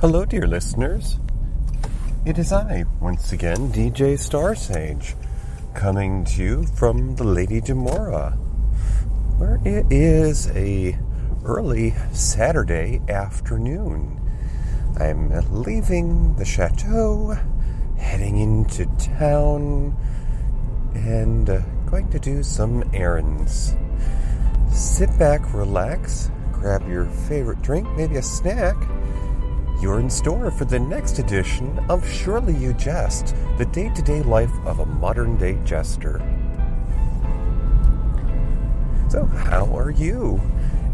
Hello, 0.00 0.24
dear 0.24 0.46
listeners. 0.46 1.18
It 2.24 2.38
is 2.38 2.52
I, 2.52 2.84
once 3.00 3.32
again, 3.32 3.72
DJ 3.72 4.14
Starsage, 4.16 5.16
coming 5.74 6.24
to 6.26 6.40
you 6.40 6.66
from 6.66 7.16
the 7.16 7.24
Lady 7.24 7.60
Demora, 7.60 8.36
where 9.38 9.60
it 9.64 9.86
is 9.90 10.52
a 10.52 10.96
early 11.44 11.96
Saturday 12.12 13.00
afternoon. 13.08 14.20
I'm 15.00 15.32
leaving 15.50 16.36
the 16.36 16.44
chateau, 16.44 17.36
heading 17.96 18.38
into 18.38 18.86
town, 18.98 19.96
and 20.94 21.50
uh, 21.50 21.58
going 21.90 22.08
to 22.10 22.20
do 22.20 22.44
some 22.44 22.88
errands. 22.94 23.74
Sit 24.72 25.10
back, 25.18 25.52
relax, 25.52 26.30
grab 26.52 26.88
your 26.88 27.06
favorite 27.06 27.62
drink, 27.62 27.88
maybe 27.96 28.14
a 28.14 28.22
snack 28.22 28.76
you're 29.80 30.00
in 30.00 30.10
store 30.10 30.50
for 30.50 30.64
the 30.64 30.78
next 30.78 31.20
edition 31.20 31.78
of 31.88 32.06
Surely 32.08 32.54
You 32.54 32.72
Jest, 32.72 33.34
the 33.58 33.66
day 33.66 33.90
to 33.94 34.02
day 34.02 34.22
life 34.22 34.52
of 34.66 34.80
a 34.80 34.86
modern 34.86 35.36
day 35.36 35.56
jester. 35.64 36.18
So, 39.08 39.24
how 39.24 39.66
are 39.76 39.90
you? 39.90 40.40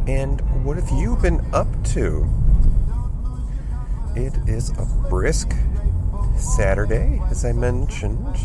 And 0.06 0.40
what 0.64 0.76
have 0.76 0.90
you 0.90 1.16
been 1.16 1.40
up 1.54 1.66
to? 1.94 2.28
It 4.14 4.34
is 4.46 4.70
a 4.70 4.86
brisk 5.08 5.54
Saturday, 6.36 7.22
as 7.30 7.44
I 7.46 7.52
mentioned. 7.52 8.36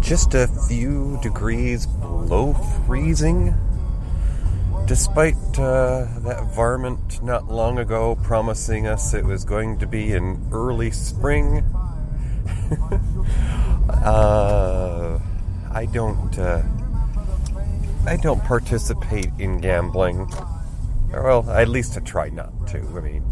Just 0.00 0.34
a 0.34 0.48
few 0.68 1.18
degrees 1.22 1.86
below 1.86 2.52
freezing 2.86 3.54
despite 4.86 5.36
uh, 5.58 6.06
that 6.18 6.44
varmint 6.54 7.22
not 7.22 7.48
long 7.50 7.78
ago 7.78 8.16
promising 8.22 8.86
us 8.86 9.14
it 9.14 9.24
was 9.24 9.44
going 9.44 9.78
to 9.78 9.86
be 9.86 10.12
in 10.12 10.48
early 10.52 10.90
spring, 10.90 11.58
uh, 13.90 15.18
I 15.72 15.86
don't. 15.86 16.38
Uh, 16.38 16.62
I 18.06 18.16
don't 18.16 18.44
participate 18.44 19.30
in 19.38 19.60
gambling. 19.60 20.30
Well, 21.10 21.48
at 21.50 21.68
least 21.68 21.96
I 21.96 22.00
try 22.00 22.28
not 22.28 22.66
to. 22.68 22.78
I 22.78 23.00
mean, 23.00 23.24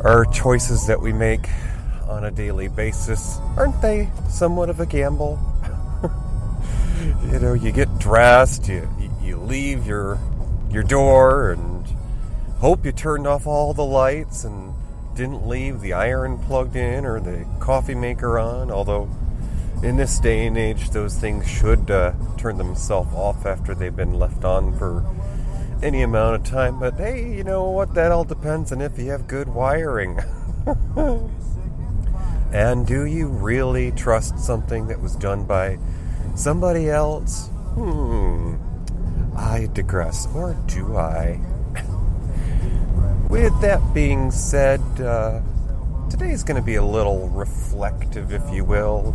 our 0.00 0.24
choices 0.24 0.88
that 0.88 1.00
we 1.00 1.12
make 1.12 1.48
on 2.08 2.24
a 2.24 2.30
daily 2.32 2.68
basis 2.68 3.38
aren't 3.56 3.80
they 3.80 4.10
somewhat 4.28 4.70
of 4.70 4.80
a 4.80 4.86
gamble? 4.86 5.38
you 7.30 7.38
know, 7.38 7.52
you 7.52 7.70
get 7.70 7.98
dressed, 7.98 8.68
you 8.68 8.88
you 9.28 9.36
leave 9.36 9.86
your 9.86 10.18
your 10.70 10.82
door 10.82 11.52
and 11.52 11.86
hope 12.60 12.84
you 12.84 12.92
turned 12.92 13.26
off 13.26 13.46
all 13.46 13.74
the 13.74 13.84
lights 13.84 14.44
and 14.44 14.74
didn't 15.14 15.46
leave 15.46 15.80
the 15.80 15.92
iron 15.92 16.38
plugged 16.38 16.76
in 16.76 17.04
or 17.04 17.20
the 17.20 17.46
coffee 17.60 17.94
maker 17.94 18.38
on. 18.38 18.70
Although 18.70 19.08
in 19.82 19.96
this 19.96 20.18
day 20.18 20.46
and 20.46 20.56
age, 20.56 20.90
those 20.90 21.16
things 21.18 21.48
should 21.48 21.90
uh, 21.90 22.12
turn 22.36 22.56
themselves 22.56 23.14
off 23.14 23.44
after 23.44 23.74
they've 23.74 23.94
been 23.94 24.14
left 24.14 24.44
on 24.44 24.76
for 24.78 25.04
any 25.82 26.02
amount 26.02 26.36
of 26.36 26.44
time. 26.44 26.80
But 26.80 26.94
hey, 26.94 27.30
you 27.34 27.44
know 27.44 27.64
what? 27.70 27.94
That 27.94 28.12
all 28.12 28.24
depends 28.24 28.72
on 28.72 28.80
if 28.80 28.98
you 28.98 29.10
have 29.10 29.28
good 29.28 29.48
wiring. 29.48 30.20
and 32.52 32.86
do 32.86 33.04
you 33.04 33.28
really 33.28 33.92
trust 33.92 34.38
something 34.38 34.86
that 34.88 35.00
was 35.00 35.16
done 35.16 35.44
by 35.44 35.78
somebody 36.34 36.88
else? 36.88 37.48
Hmm. 37.74 38.56
I 39.38 39.68
digress, 39.72 40.26
or 40.34 40.54
do 40.66 40.96
I? 40.96 41.40
With 43.30 43.58
that 43.60 43.80
being 43.94 44.32
said, 44.32 44.80
uh, 45.00 45.40
today 46.10 46.32
is 46.32 46.42
going 46.42 46.60
to 46.60 46.66
be 46.66 46.74
a 46.74 46.84
little 46.84 47.28
reflective, 47.28 48.32
if 48.32 48.42
you 48.52 48.64
will. 48.64 49.14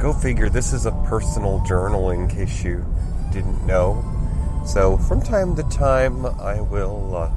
Go 0.00 0.12
figure, 0.12 0.48
this 0.48 0.72
is 0.72 0.86
a 0.86 0.90
personal 1.06 1.62
journal 1.64 2.10
in 2.10 2.26
case 2.26 2.64
you 2.64 2.84
didn't 3.32 3.64
know. 3.64 4.04
So, 4.66 4.96
from 4.96 5.22
time 5.22 5.54
to 5.56 5.62
time, 5.64 6.26
I 6.26 6.60
will 6.60 7.16
uh, 7.16 7.30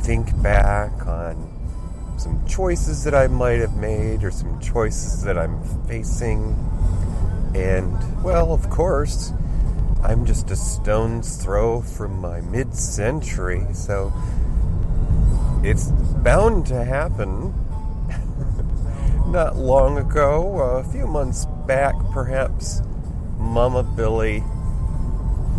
think 0.00 0.40
back 0.42 1.06
on 1.06 2.16
some 2.16 2.46
choices 2.46 3.04
that 3.04 3.14
I 3.14 3.26
might 3.26 3.60
have 3.60 3.76
made 3.76 4.24
or 4.24 4.30
some 4.30 4.58
choices 4.60 5.22
that 5.24 5.36
I'm 5.36 5.62
facing. 5.86 6.54
And, 7.54 8.24
well, 8.24 8.52
of 8.52 8.70
course, 8.70 9.32
I'm 10.04 10.26
just 10.26 10.50
a 10.50 10.56
stone's 10.56 11.36
throw 11.36 11.80
from 11.80 12.20
my 12.20 12.40
mid 12.40 12.74
century, 12.74 13.66
so 13.72 14.12
it's 15.62 15.86
bound 15.86 16.66
to 16.66 16.84
happen. 16.84 17.54
Not 19.30 19.56
long 19.56 19.98
ago, 19.98 20.58
a 20.58 20.82
few 20.82 21.06
months 21.06 21.46
back 21.68 21.94
perhaps, 22.12 22.82
Mama 23.38 23.84
Billy 23.84 24.42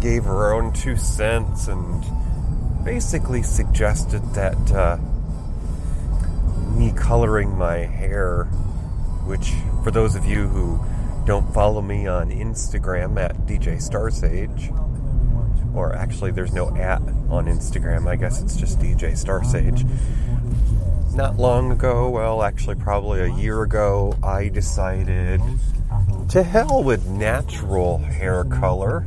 gave 0.02 0.26
her 0.26 0.54
own 0.54 0.74
two 0.74 0.98
cents 0.98 1.70
and 1.70 2.04
basically 2.84 3.44
suggested 3.44 4.22
that 4.34 4.72
uh, 4.74 4.98
me 6.78 6.92
coloring 6.92 7.58
my 7.58 7.78
hair, 7.78 8.44
which, 9.26 9.54
for 9.86 9.92
those 9.92 10.16
of 10.16 10.26
you 10.26 10.50
who 10.50 10.84
don't 11.26 11.54
follow 11.54 11.82
me 11.82 12.06
on 12.06 12.32
Instagram 12.32 13.18
at 13.18 13.46
DJ 13.46 13.78
Starsage. 13.78 14.72
Or 15.74 15.94
actually, 15.96 16.32
there's 16.32 16.54
no 16.54 16.76
at 16.76 17.02
on 17.30 17.46
Instagram. 17.46 18.08
I 18.08 18.16
guess 18.16 18.42
it's 18.42 18.58
just 18.58 18.80
DJ 18.80 19.14
Starsage. 19.14 19.88
Not 21.16 21.38
long 21.38 21.72
ago, 21.72 22.10
well, 22.10 22.44
actually, 22.44 22.76
probably 22.76 23.22
a 23.22 23.34
year 23.34 23.64
ago, 23.64 24.18
I 24.22 24.50
decided 24.50 25.42
to 26.30 26.44
hell 26.44 26.84
with 26.84 27.08
natural 27.08 28.00
hair 28.00 28.44
color. 28.44 29.06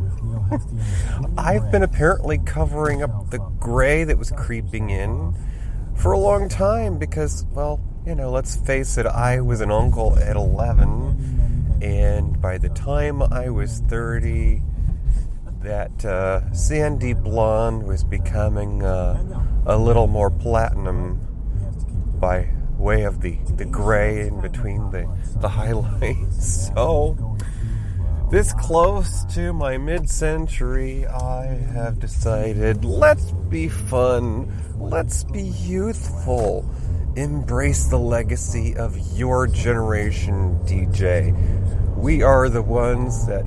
I've 1.38 1.71
been 1.71 1.82
apparently 1.82 2.38
covering 2.38 3.03
up 3.03 3.31
the 3.31 3.38
gray 3.60 4.05
that 4.05 4.16
was 4.16 4.31
creeping 4.31 4.91
in 4.91 5.34
for 5.97 6.12
a 6.12 6.19
long 6.19 6.49
time 6.49 6.99
because, 6.99 7.44
well, 7.53 7.81
you 8.06 8.15
know, 8.15 8.31
let's 8.31 8.56
face 8.56 8.97
it, 8.97 9.06
I 9.06 9.41
was 9.41 9.60
an 9.60 9.71
uncle 9.71 10.16
at 10.19 10.37
11 10.37 11.36
and 11.82 12.41
by 12.41 12.59
the 12.59 12.69
time 12.70 13.22
I 13.22 13.50
was 13.50 13.81
30, 13.88 14.62
that 15.62 16.04
uh, 16.04 16.53
sandy 16.53 17.12
blonde 17.12 17.82
was 17.82 18.04
becoming 18.04 18.82
uh, 18.82 19.42
a 19.66 19.76
little 19.76 20.06
more 20.06 20.31
platinum 20.31 21.20
by 22.20 22.48
way 22.78 23.03
of 23.03 23.20
the, 23.20 23.38
the 23.56 23.64
gray 23.64 24.26
in 24.26 24.41
between 24.41 24.91
the, 24.91 25.09
the 25.41 25.48
highlights. 25.48 26.70
So, 26.76 27.37
this 28.31 28.53
close 28.53 29.25
to 29.34 29.53
my 29.53 29.78
mid 29.78 30.10
century, 30.10 31.06
I 31.06 31.47
have 31.47 32.00
decided 32.00 32.84
let's 32.84 33.31
be 33.31 33.69
fun, 33.69 34.53
let's 34.78 35.25
be 35.25 35.43
youthful, 35.43 36.69
embrace 37.16 37.84
the 37.84 37.99
legacy 37.99 38.77
of 38.77 38.97
your 39.16 39.47
generation, 39.47 40.59
DJ 40.65 41.34
we 41.97 42.22
are 42.22 42.49
the 42.49 42.62
ones 42.62 43.27
that, 43.27 43.47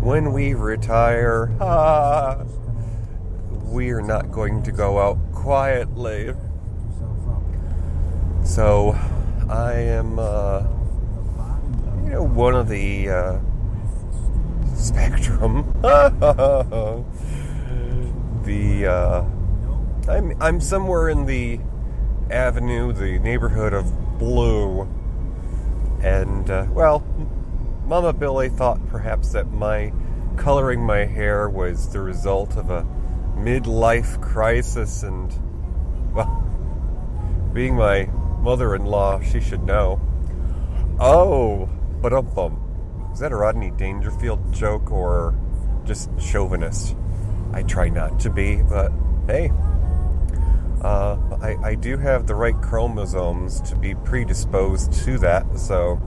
when 0.00 0.32
we 0.32 0.54
retire, 0.54 1.54
ah, 1.60 2.42
we 3.64 3.90
are 3.90 4.00
not 4.00 4.30
going 4.30 4.62
to 4.62 4.72
go 4.72 4.98
out 4.98 5.18
quietly. 5.32 6.32
So, 8.44 8.96
I 9.50 9.72
am, 9.72 10.18
uh, 10.18 10.60
you 12.04 12.10
know, 12.10 12.22
one 12.22 12.54
of 12.54 12.68
the 12.68 13.10
uh, 13.10 13.38
spectrum. 14.74 15.70
the 18.44 18.86
uh, 18.86 19.24
I'm 20.10 20.36
I'm 20.40 20.60
somewhere 20.60 21.08
in 21.08 21.24
the 21.24 21.58
avenue, 22.30 22.92
the 22.92 23.18
neighborhood 23.18 23.72
of 23.72 24.18
blue, 24.18 24.88
and 26.02 26.50
uh, 26.50 26.66
well, 26.70 27.00
Mama 27.86 28.12
Billy 28.12 28.48
thought 28.48 28.86
perhaps 28.88 29.32
that 29.32 29.50
my 29.52 29.92
coloring 30.36 30.80
my 30.80 31.04
hair 31.04 31.48
was 31.48 31.92
the 31.92 32.00
result 32.00 32.56
of 32.56 32.70
a 32.70 32.86
midlife 33.36 34.20
crisis, 34.20 35.02
and, 35.02 35.32
well, 36.14 36.42
being 37.52 37.76
my 37.76 38.04
mother 38.40 38.74
in 38.74 38.84
law, 38.84 39.20
she 39.20 39.40
should 39.40 39.62
know. 39.64 40.00
Oh, 41.00 41.68
but 42.00 42.12
um. 42.12 42.60
Is 43.12 43.20
that 43.20 43.30
a 43.30 43.36
Rodney 43.36 43.70
Dangerfield 43.70 44.52
joke 44.52 44.90
or 44.90 45.34
just 45.84 46.10
chauvinist? 46.18 46.96
I 47.52 47.62
try 47.62 47.88
not 47.88 48.18
to 48.20 48.30
be, 48.30 48.60
but 48.62 48.90
hey, 49.28 49.52
uh, 50.84 51.18
I, 51.40 51.56
I 51.70 51.74
do 51.74 51.96
have 51.96 52.26
the 52.26 52.34
right 52.34 52.60
chromosomes 52.60 53.60
to 53.62 53.76
be 53.76 53.94
predisposed 53.94 54.92
to 55.04 55.18
that, 55.18 55.58
so 55.58 56.00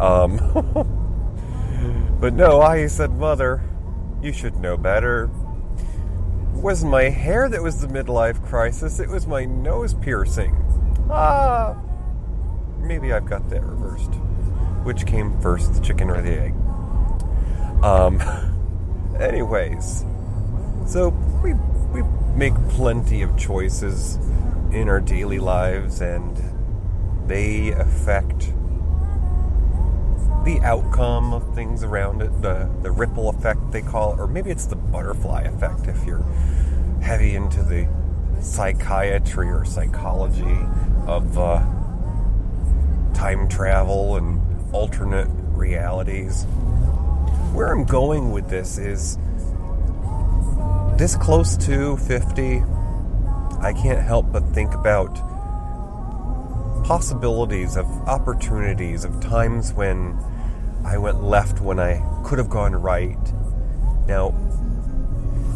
um, 0.00 0.38
but 2.20 2.34
no, 2.34 2.60
I 2.60 2.86
said, 2.86 3.12
Mother, 3.12 3.62
you 4.22 4.32
should 4.32 4.56
know 4.56 4.76
better. 4.76 5.30
It 6.54 6.60
wasn't 6.60 6.90
my 6.90 7.04
hair 7.04 7.48
that 7.48 7.62
was 7.62 7.80
the 7.80 7.86
midlife 7.86 8.44
crisis, 8.46 8.98
it 8.98 9.08
was 9.08 9.26
my 9.26 9.44
nose 9.44 9.94
piercing. 9.94 10.56
Ah, 11.10 11.76
maybe 12.78 13.12
I've 13.12 13.26
got 13.26 13.48
that 13.50 13.62
reversed. 13.62 14.14
Which 14.84 15.06
came 15.06 15.38
first, 15.40 15.74
the 15.74 15.80
chicken 15.80 16.10
or 16.10 16.22
the 16.22 16.40
egg? 16.40 16.54
Um, 17.82 18.22
anyways, 19.20 20.04
so 20.86 21.08
we 21.42 21.52
we 21.54 21.75
make 22.36 22.54
plenty 22.68 23.22
of 23.22 23.36
choices 23.36 24.16
in 24.70 24.88
our 24.88 25.00
daily 25.00 25.38
lives, 25.38 26.00
and 26.00 26.36
they 27.26 27.70
affect 27.72 28.52
the 30.44 30.60
outcome 30.62 31.32
of 31.32 31.54
things 31.54 31.82
around 31.82 32.22
it, 32.22 32.30
the 32.42 32.70
the 32.82 32.90
ripple 32.90 33.30
effect 33.30 33.72
they 33.72 33.82
call 33.82 34.12
it, 34.12 34.20
or 34.20 34.26
maybe 34.26 34.50
it's 34.50 34.66
the 34.66 34.76
butterfly 34.76 35.42
effect 35.42 35.88
if 35.88 36.04
you're 36.04 36.24
heavy 37.00 37.34
into 37.34 37.62
the 37.62 37.88
psychiatry 38.40 39.48
or 39.48 39.64
psychology 39.64 40.58
of 41.06 41.38
uh, 41.38 41.58
time 43.14 43.48
travel 43.48 44.16
and 44.16 44.40
alternate 44.74 45.28
realities. 45.54 46.44
Where 47.54 47.72
I'm 47.72 47.84
going 47.84 48.30
with 48.32 48.50
this 48.50 48.76
is 48.76 49.18
this 50.96 51.14
close 51.14 51.58
to 51.58 51.98
50, 51.98 52.62
I 53.60 53.74
can't 53.74 54.00
help 54.00 54.32
but 54.32 54.42
think 54.54 54.72
about 54.72 55.14
possibilities 56.84 57.76
of 57.76 57.86
opportunities 58.08 59.04
of 59.04 59.20
times 59.20 59.74
when 59.74 60.18
I 60.86 60.96
went 60.96 61.22
left 61.22 61.60
when 61.60 61.78
I 61.78 62.02
could 62.24 62.38
have 62.38 62.48
gone 62.48 62.74
right. 62.74 63.18
Now, 64.06 64.34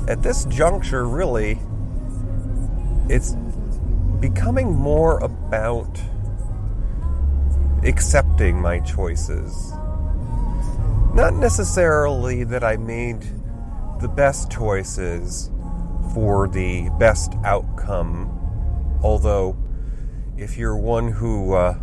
at 0.08 0.22
this 0.22 0.44
juncture, 0.46 1.06
really, 1.08 1.58
it's 3.08 3.34
becoming 4.20 4.74
more 4.74 5.18
about 5.20 5.98
accepting 7.82 8.60
my 8.60 8.80
choices. 8.80 9.72
Not 11.14 11.32
necessarily 11.32 12.44
that 12.44 12.62
I 12.62 12.76
made 12.76 13.24
the 14.00 14.08
best 14.08 14.50
choices 14.50 15.50
for 16.14 16.48
the 16.48 16.88
best 16.98 17.34
outcome, 17.44 18.98
although, 19.02 19.56
if 20.36 20.56
you're 20.56 20.76
one 20.76 21.08
who, 21.08 21.52
uh, 21.52 21.78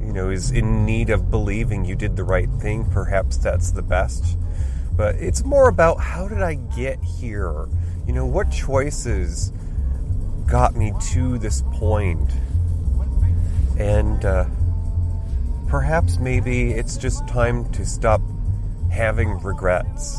you 0.00 0.12
know, 0.12 0.30
is 0.30 0.52
in 0.52 0.86
need 0.86 1.10
of 1.10 1.30
believing 1.30 1.84
you 1.84 1.96
did 1.96 2.16
the 2.16 2.24
right 2.24 2.48
thing, 2.60 2.88
perhaps 2.90 3.36
that's 3.36 3.72
the 3.72 3.82
best. 3.82 4.38
But 4.96 5.16
it's 5.16 5.44
more 5.44 5.68
about 5.68 6.00
how 6.00 6.28
did 6.28 6.42
I 6.42 6.54
get 6.54 7.02
here? 7.02 7.68
You 8.06 8.12
know, 8.12 8.26
what 8.26 8.50
choices 8.50 9.52
got 10.46 10.76
me 10.76 10.92
to 11.12 11.38
this 11.38 11.62
point. 11.72 12.30
And 13.78 14.24
uh, 14.24 14.46
perhaps 15.68 16.18
maybe 16.18 16.72
it's 16.72 16.96
just 16.96 17.26
time 17.26 17.70
to 17.72 17.84
stop 17.84 18.20
having 18.90 19.38
regrets 19.42 20.18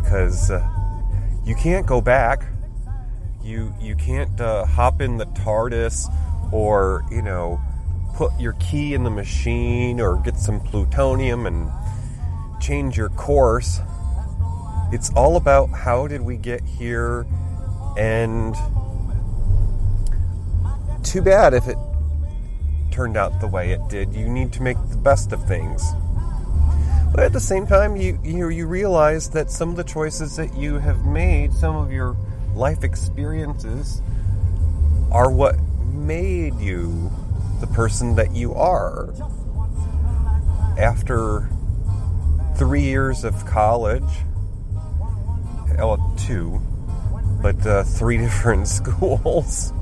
because 0.00 0.50
uh, 0.50 0.66
you 1.44 1.54
can't 1.54 1.86
go 1.86 2.00
back. 2.00 2.42
You 3.42 3.74
you 3.80 3.96
can't 3.96 4.40
uh, 4.40 4.64
hop 4.64 5.00
in 5.00 5.16
the 5.16 5.26
TARDIS 5.26 6.12
or 6.52 7.04
you 7.10 7.22
know 7.22 7.60
put 8.14 8.32
your 8.38 8.54
key 8.54 8.94
in 8.94 9.04
the 9.04 9.10
machine 9.10 10.00
or 10.00 10.16
get 10.16 10.36
some 10.36 10.60
plutonium 10.60 11.46
and 11.46 11.70
change 12.60 12.96
your 12.96 13.08
course. 13.10 13.80
It's 14.92 15.10
all 15.14 15.36
about 15.36 15.70
how 15.70 16.06
did 16.06 16.22
we 16.22 16.36
get 16.36 16.62
here 16.64 17.26
and 17.96 18.54
too 21.02 21.22
bad 21.22 21.54
if 21.54 21.68
it 21.68 21.76
turned 22.90 23.16
out 23.16 23.40
the 23.40 23.46
way 23.46 23.72
it 23.72 23.80
did. 23.88 24.14
You 24.14 24.28
need 24.28 24.52
to 24.54 24.62
make 24.62 24.76
the 24.90 24.96
best 24.96 25.32
of 25.32 25.46
things. 25.46 25.82
But 27.12 27.20
at 27.20 27.32
the 27.32 27.40
same 27.40 27.66
time, 27.66 27.96
you, 27.96 28.18
you, 28.22 28.48
you 28.48 28.66
realize 28.66 29.30
that 29.30 29.50
some 29.50 29.70
of 29.70 29.76
the 29.76 29.84
choices 29.84 30.36
that 30.36 30.56
you 30.56 30.78
have 30.78 31.04
made, 31.04 31.52
some 31.52 31.74
of 31.74 31.90
your 31.90 32.16
life 32.54 32.84
experiences, 32.84 34.02
are 35.10 35.30
what 35.30 35.58
made 35.92 36.54
you 36.60 37.10
the 37.60 37.66
person 37.66 38.14
that 38.16 38.34
you 38.34 38.54
are. 38.54 39.12
After 40.78 41.50
three 42.56 42.82
years 42.82 43.24
of 43.24 43.44
college, 43.46 44.04
well, 45.76 46.14
two, 46.18 46.60
but 47.42 47.66
uh, 47.66 47.84
three 47.84 48.18
different 48.18 48.68
schools. 48.68 49.72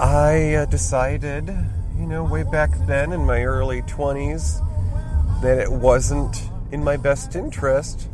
I 0.00 0.54
uh, 0.54 0.64
decided, 0.66 1.48
you 1.96 2.06
know, 2.06 2.24
way 2.24 2.42
back 2.42 2.70
then 2.86 3.12
in 3.12 3.24
my 3.24 3.44
early 3.44 3.82
20s, 3.82 4.60
that 5.44 5.58
it 5.58 5.70
wasn't 5.70 6.48
in 6.72 6.82
my 6.82 6.96
best 6.96 7.36
interest 7.36 8.08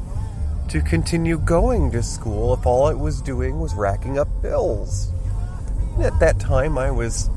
to 0.68 0.80
continue 0.80 1.38
going 1.38 1.90
to 1.92 2.02
school 2.02 2.54
if 2.54 2.66
all 2.66 2.88
it 2.88 2.98
was 2.98 3.22
doing 3.22 3.60
was 3.60 3.74
racking 3.74 4.18
up 4.18 4.28
bills. 4.42 5.12
And 5.94 6.04
at 6.04 6.18
that 6.20 6.38
time, 6.38 6.76
I 6.76 6.90
was 6.90 7.30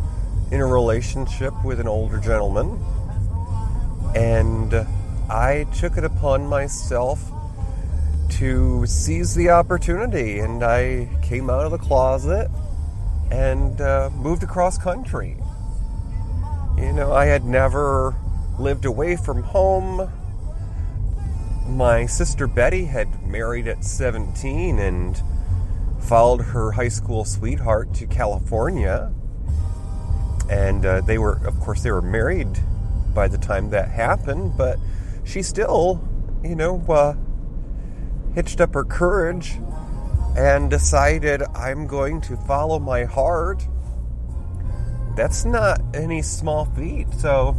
in 0.51 0.60
a 0.60 0.66
relationship 0.66 1.54
with 1.63 1.80
an 1.80 1.88
older 1.88 2.19
gentleman, 2.19 2.80
and 4.16 4.74
I 5.30 5.66
took 5.75 5.98
it 5.98 6.04
upon 6.04 6.45
myself 6.48 7.19
to 8.31 8.86
seize 8.86 9.36
the 9.36 9.50
opportunity, 9.50 10.40
and 10.40 10.63
I 10.63 11.07
came 11.22 11.50
out 11.50 11.66
of 11.66 11.72
the 11.72 11.78
closet 11.78 12.50
and 13.31 13.80
uh, 13.81 14.10
moved 14.16 14.44
across 14.44 14.78
country. 14.78 15.38
You 16.78 16.94
know, 16.94 17.13
I 17.13 17.25
had 17.25 17.45
never 17.45 18.16
lived 18.60 18.86
away 18.86 19.16
from 19.16 19.44
home. 19.44 20.12
My 21.68 22.06
sister 22.06 22.48
Betty 22.48 22.86
had 22.86 23.26
married 23.26 23.68
at 23.68 23.84
17 23.84 24.80
and 24.80 25.22
followed 26.00 26.42
her 26.42 26.72
high 26.72 26.90
school 26.90 27.26
sweetheart 27.26 27.94
to 27.96 28.08
California. 28.08 29.12
And 30.50 30.86
uh, 30.86 31.02
they 31.02 31.18
were, 31.18 31.46
of 31.48 31.60
course, 31.60 31.82
they 31.82 31.92
were 31.92 32.02
married 32.02 32.60
by 33.14 33.28
the 33.28 33.38
time 33.38 33.70
that 33.70 33.90
happened, 33.90 34.58
but 34.58 34.78
she 35.24 35.42
still, 35.42 36.02
you 36.44 36.56
know, 36.56 36.84
uh, 36.90 37.14
hitched 38.36 38.60
up 38.60 38.74
her 38.74 38.84
courage 38.84 39.58
and 40.38 40.70
decided 40.70 41.44
I'm 41.56 41.88
going 41.88 42.22
to 42.22 42.36
follow 42.36 42.80
my 42.80 43.06
heart, 43.06 43.68
that's 45.16 45.45
not 45.45 45.80
any 45.94 46.22
small 46.22 46.66
feat. 46.66 47.07
So, 47.19 47.56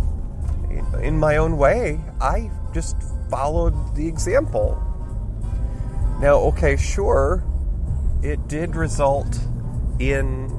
in 1.02 1.19
my 1.19 1.37
own 1.37 1.57
way, 1.57 2.00
I 2.21 2.50
just 2.73 2.97
followed 3.31 3.95
the 3.95 4.07
example. 4.07 4.81
Now, 6.21 6.37
okay, 6.50 6.76
sure, 6.76 7.45
it 8.23 8.49
did 8.49 8.76
result 8.76 9.38
in 9.99 10.50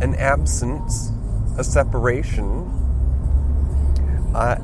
an 0.00 0.14
absence, 0.16 1.10
a 1.58 1.64
separation. 1.64 2.70
Uh, 4.34 4.56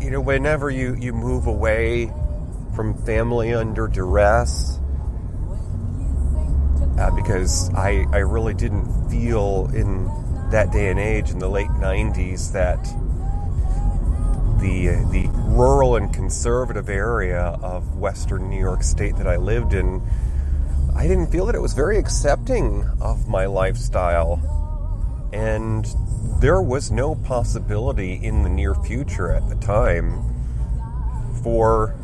you 0.00 0.10
know, 0.10 0.20
whenever 0.20 0.70
you, 0.70 0.94
you 0.94 1.12
move 1.12 1.46
away 1.46 2.12
from 2.74 2.94
family 3.04 3.54
under 3.54 3.88
duress, 3.88 4.78
uh, 6.98 7.10
because 7.14 7.72
I, 7.74 8.04
I 8.12 8.18
really 8.18 8.54
didn't 8.54 9.10
feel 9.10 9.70
in 9.74 10.10
that 10.50 10.72
day 10.72 10.88
and 10.90 10.98
age 10.98 11.30
in 11.30 11.38
the 11.38 11.48
late 11.48 11.68
90s 11.68 12.52
that 12.52 12.78
the 14.60 14.90
uh, 14.90 15.08
the 15.10 15.28
rural 15.32 15.96
and 15.96 16.12
conservative 16.12 16.88
area 16.88 17.58
of 17.62 17.96
western 17.96 18.48
New 18.50 18.58
York 18.58 18.82
State 18.82 19.16
that 19.16 19.26
I 19.26 19.36
lived 19.36 19.74
in 19.74 20.02
I 20.96 21.06
didn't 21.06 21.28
feel 21.28 21.46
that 21.46 21.54
it 21.54 21.60
was 21.60 21.74
very 21.74 21.98
accepting 21.98 22.84
of 23.00 23.28
my 23.28 23.46
lifestyle 23.46 24.40
and 25.32 25.86
there 26.40 26.60
was 26.62 26.90
no 26.90 27.14
possibility 27.14 28.14
in 28.14 28.42
the 28.42 28.48
near 28.48 28.74
future 28.74 29.32
at 29.32 29.48
the 29.48 29.56
time 29.56 30.22
for 31.42 31.94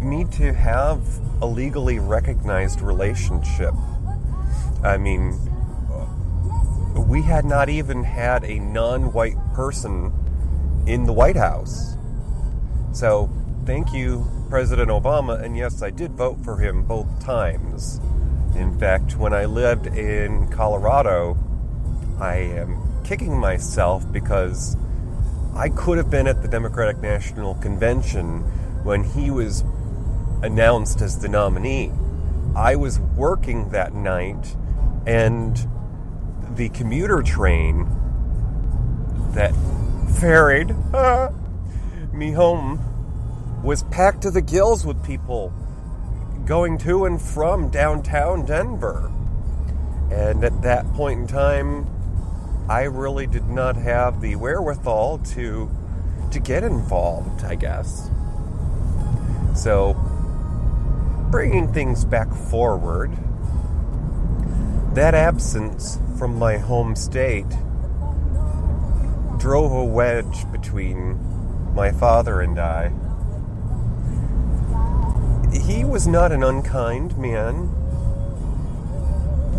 me 0.00 0.24
to 0.24 0.52
have 0.52 1.00
a 1.42 1.46
legally 1.46 1.98
recognized 1.98 2.80
relationship. 2.80 3.74
I 4.82 4.96
mean, 4.98 5.38
we 7.08 7.22
had 7.22 7.44
not 7.44 7.68
even 7.68 8.04
had 8.04 8.44
a 8.44 8.58
non 8.58 9.12
white 9.12 9.36
person 9.54 10.12
in 10.86 11.04
the 11.04 11.12
White 11.12 11.36
House. 11.36 11.96
So, 12.92 13.30
thank 13.64 13.92
you, 13.92 14.26
President 14.50 14.90
Obama. 14.90 15.42
And 15.42 15.56
yes, 15.56 15.82
I 15.82 15.90
did 15.90 16.12
vote 16.12 16.38
for 16.44 16.58
him 16.58 16.84
both 16.84 17.24
times. 17.24 18.00
In 18.54 18.78
fact, 18.78 19.16
when 19.16 19.32
I 19.32 19.46
lived 19.46 19.86
in 19.86 20.48
Colorado, 20.48 21.36
I 22.20 22.36
am 22.36 23.02
kicking 23.02 23.38
myself 23.38 24.10
because 24.12 24.76
I 25.56 25.68
could 25.68 25.98
have 25.98 26.10
been 26.10 26.26
at 26.26 26.42
the 26.42 26.48
Democratic 26.48 26.98
National 26.98 27.54
Convention 27.56 28.40
when 28.84 29.04
he 29.04 29.30
was 29.30 29.64
announced 30.42 31.00
as 31.00 31.18
the 31.18 31.28
nominee. 31.28 31.90
I 32.54 32.76
was 32.76 33.00
working 33.00 33.70
that 33.70 33.94
night 33.94 34.56
and 35.06 35.66
the 36.54 36.68
commuter 36.68 37.22
train 37.22 37.88
that 39.32 39.52
ferried 40.20 40.74
uh, 40.92 41.30
me 42.12 42.32
home 42.32 42.80
was 43.62 43.82
packed 43.84 44.22
to 44.22 44.30
the 44.30 44.42
gills 44.42 44.84
with 44.84 45.02
people 45.04 45.52
going 46.44 46.76
to 46.78 47.06
and 47.06 47.20
from 47.20 47.70
downtown 47.70 48.44
Denver. 48.44 49.10
And 50.10 50.44
at 50.44 50.62
that 50.62 50.86
point 50.92 51.20
in 51.20 51.26
time, 51.26 51.86
I 52.68 52.82
really 52.82 53.26
did 53.26 53.48
not 53.48 53.76
have 53.76 54.20
the 54.20 54.36
wherewithal 54.36 55.18
to 55.18 55.70
to 56.30 56.40
get 56.40 56.64
involved, 56.64 57.44
I 57.44 57.54
guess. 57.54 58.10
So, 59.54 59.94
bringing 61.30 61.72
things 61.72 62.04
back 62.04 62.32
forward, 62.32 63.12
that 64.94 65.14
absence 65.14 65.98
from 66.18 66.38
my 66.38 66.58
home 66.58 66.96
state 66.96 67.46
drove 69.44 69.72
a 69.72 69.84
wedge 69.84 70.50
between 70.52 71.18
my 71.74 71.92
father 71.92 72.40
and 72.40 72.58
I. 72.58 72.88
He 75.52 75.84
was 75.84 76.06
not 76.06 76.32
an 76.32 76.42
unkind 76.42 77.18
man. 77.18 77.68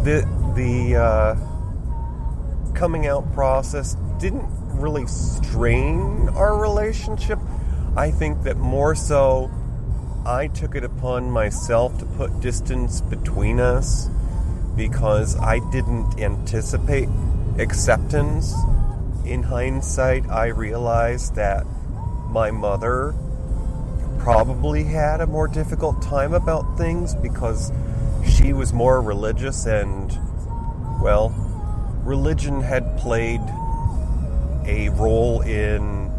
The 0.04 0.28
the 0.56 0.96
uh, 0.96 1.36
coming 2.74 3.06
out 3.06 3.32
process 3.32 3.96
didn't 4.18 4.48
really 4.74 5.06
strain 5.06 6.30
our 6.30 6.60
relationship. 6.60 7.38
I 7.96 8.10
think 8.10 8.42
that 8.42 8.58
more 8.58 8.96
so, 8.96 9.52
I 10.26 10.48
took 10.48 10.74
it 10.74 10.84
upon 10.84 11.30
myself 11.30 11.96
to 12.00 12.06
put 12.06 12.40
distance 12.40 13.02
between 13.02 13.60
us 13.60 14.10
because 14.76 15.38
I 15.38 15.60
didn't 15.70 16.20
anticipate 16.20 17.08
acceptance. 17.60 18.56
In 19.26 19.42
hindsight, 19.42 20.30
I 20.30 20.48
realized 20.48 21.36
that 21.36 21.66
my 22.30 22.52
mother 22.52 23.16
probably 24.20 24.84
had 24.84 25.20
a 25.20 25.26
more 25.28 25.48
difficult 25.48 26.02
time 26.02 26.34
about 26.34 26.78
things 26.78 27.16
because 27.16 27.72
she 28.24 28.54
was 28.54 28.72
more 28.72 29.02
religious 29.02 29.66
and, 29.66 30.12
well, 31.02 31.34
religion 32.04 32.62
had 32.62 32.98
played 32.98 33.42
a 34.66 34.90
role 34.90 35.42
in 35.42 36.12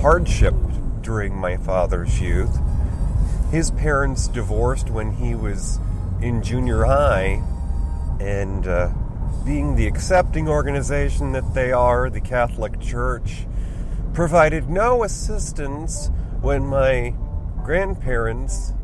hardship 0.00 0.54
during 1.02 1.34
my 1.34 1.56
father's 1.56 2.20
youth. 2.20 2.60
His 3.50 3.72
parents 3.72 4.28
divorced 4.28 4.88
when 4.88 5.12
he 5.12 5.34
was 5.34 5.80
in 6.20 6.42
junior 6.42 6.84
high, 6.84 7.42
and 8.20 8.66
uh, 8.66 8.90
being 9.48 9.76
the 9.76 9.86
accepting 9.86 10.46
organization 10.46 11.32
that 11.32 11.54
they 11.54 11.72
are, 11.72 12.10
the 12.10 12.20
Catholic 12.20 12.78
Church 12.80 13.46
provided 14.12 14.68
no 14.68 15.04
assistance 15.04 16.10
when 16.42 16.66
my 16.66 17.14
grandparents 17.64 18.74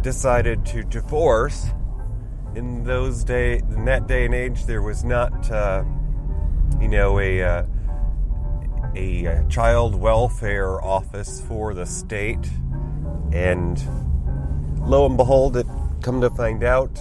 decided 0.00 0.64
to 0.64 0.82
divorce. 0.82 1.66
In 2.54 2.84
those 2.84 3.22
day, 3.22 3.58
in 3.58 3.84
that 3.84 4.06
day 4.06 4.24
and 4.24 4.34
age, 4.34 4.64
there 4.64 4.80
was 4.80 5.04
not, 5.04 5.50
uh, 5.50 5.84
you 6.80 6.88
know, 6.88 7.20
a 7.20 7.42
uh, 7.42 7.64
a 8.94 9.26
uh, 9.26 9.48
child 9.50 9.94
welfare 9.94 10.82
office 10.82 11.42
for 11.42 11.74
the 11.74 11.84
state, 11.84 12.50
and 13.30 13.78
lo 14.80 15.04
and 15.04 15.18
behold, 15.18 15.58
it 15.58 15.66
come 16.00 16.22
to 16.22 16.30
find 16.30 16.64
out 16.64 16.98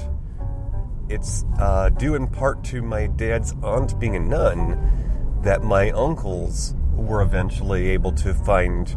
it's 1.12 1.44
uh, 1.60 1.90
due 1.90 2.16
in 2.16 2.28
part 2.28 2.64
to 2.66 2.82
my 2.82 3.08
dad's 3.08 3.54
aunt 3.64 4.00
being 4.00 4.16
a 4.16 4.20
nun 4.20 5.40
that 5.44 5.64
my 5.64 5.92
uncles 5.92 6.74
were 6.94 7.22
eventually 7.22 7.90
able 7.90 8.12
to 8.14 8.34
find 8.34 8.96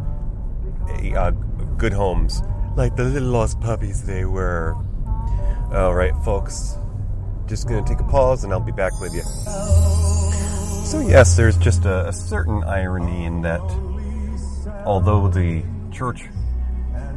a, 1.01 1.13
uh, 1.13 1.31
good 1.77 1.93
homes, 1.93 2.41
like 2.75 2.95
the 2.95 3.03
little 3.03 3.29
lost 3.29 3.59
puppies 3.59 4.03
they 4.03 4.25
were. 4.25 4.75
All 5.73 5.93
right, 5.93 6.13
folks, 6.23 6.77
just 7.47 7.67
gonna 7.67 7.85
take 7.85 7.99
a 7.99 8.03
pause 8.03 8.43
and 8.43 8.53
I'll 8.53 8.59
be 8.59 8.71
back 8.71 8.99
with 9.01 9.13
you. 9.13 9.23
So, 10.85 10.99
yes, 10.99 11.35
there's 11.35 11.57
just 11.57 11.85
a, 11.85 12.07
a 12.07 12.13
certain 12.13 12.63
irony 12.63 13.25
in 13.25 13.41
that 13.41 13.61
although 14.85 15.27
the 15.27 15.63
church 15.91 16.29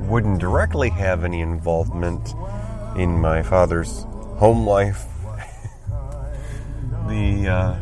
wouldn't 0.00 0.40
directly 0.40 0.88
have 0.90 1.24
any 1.24 1.40
involvement 1.40 2.34
in 2.96 3.20
my 3.20 3.42
father's 3.42 4.06
home 4.38 4.64
life, 4.64 5.04
the 7.08 7.48
uh, 7.48 7.76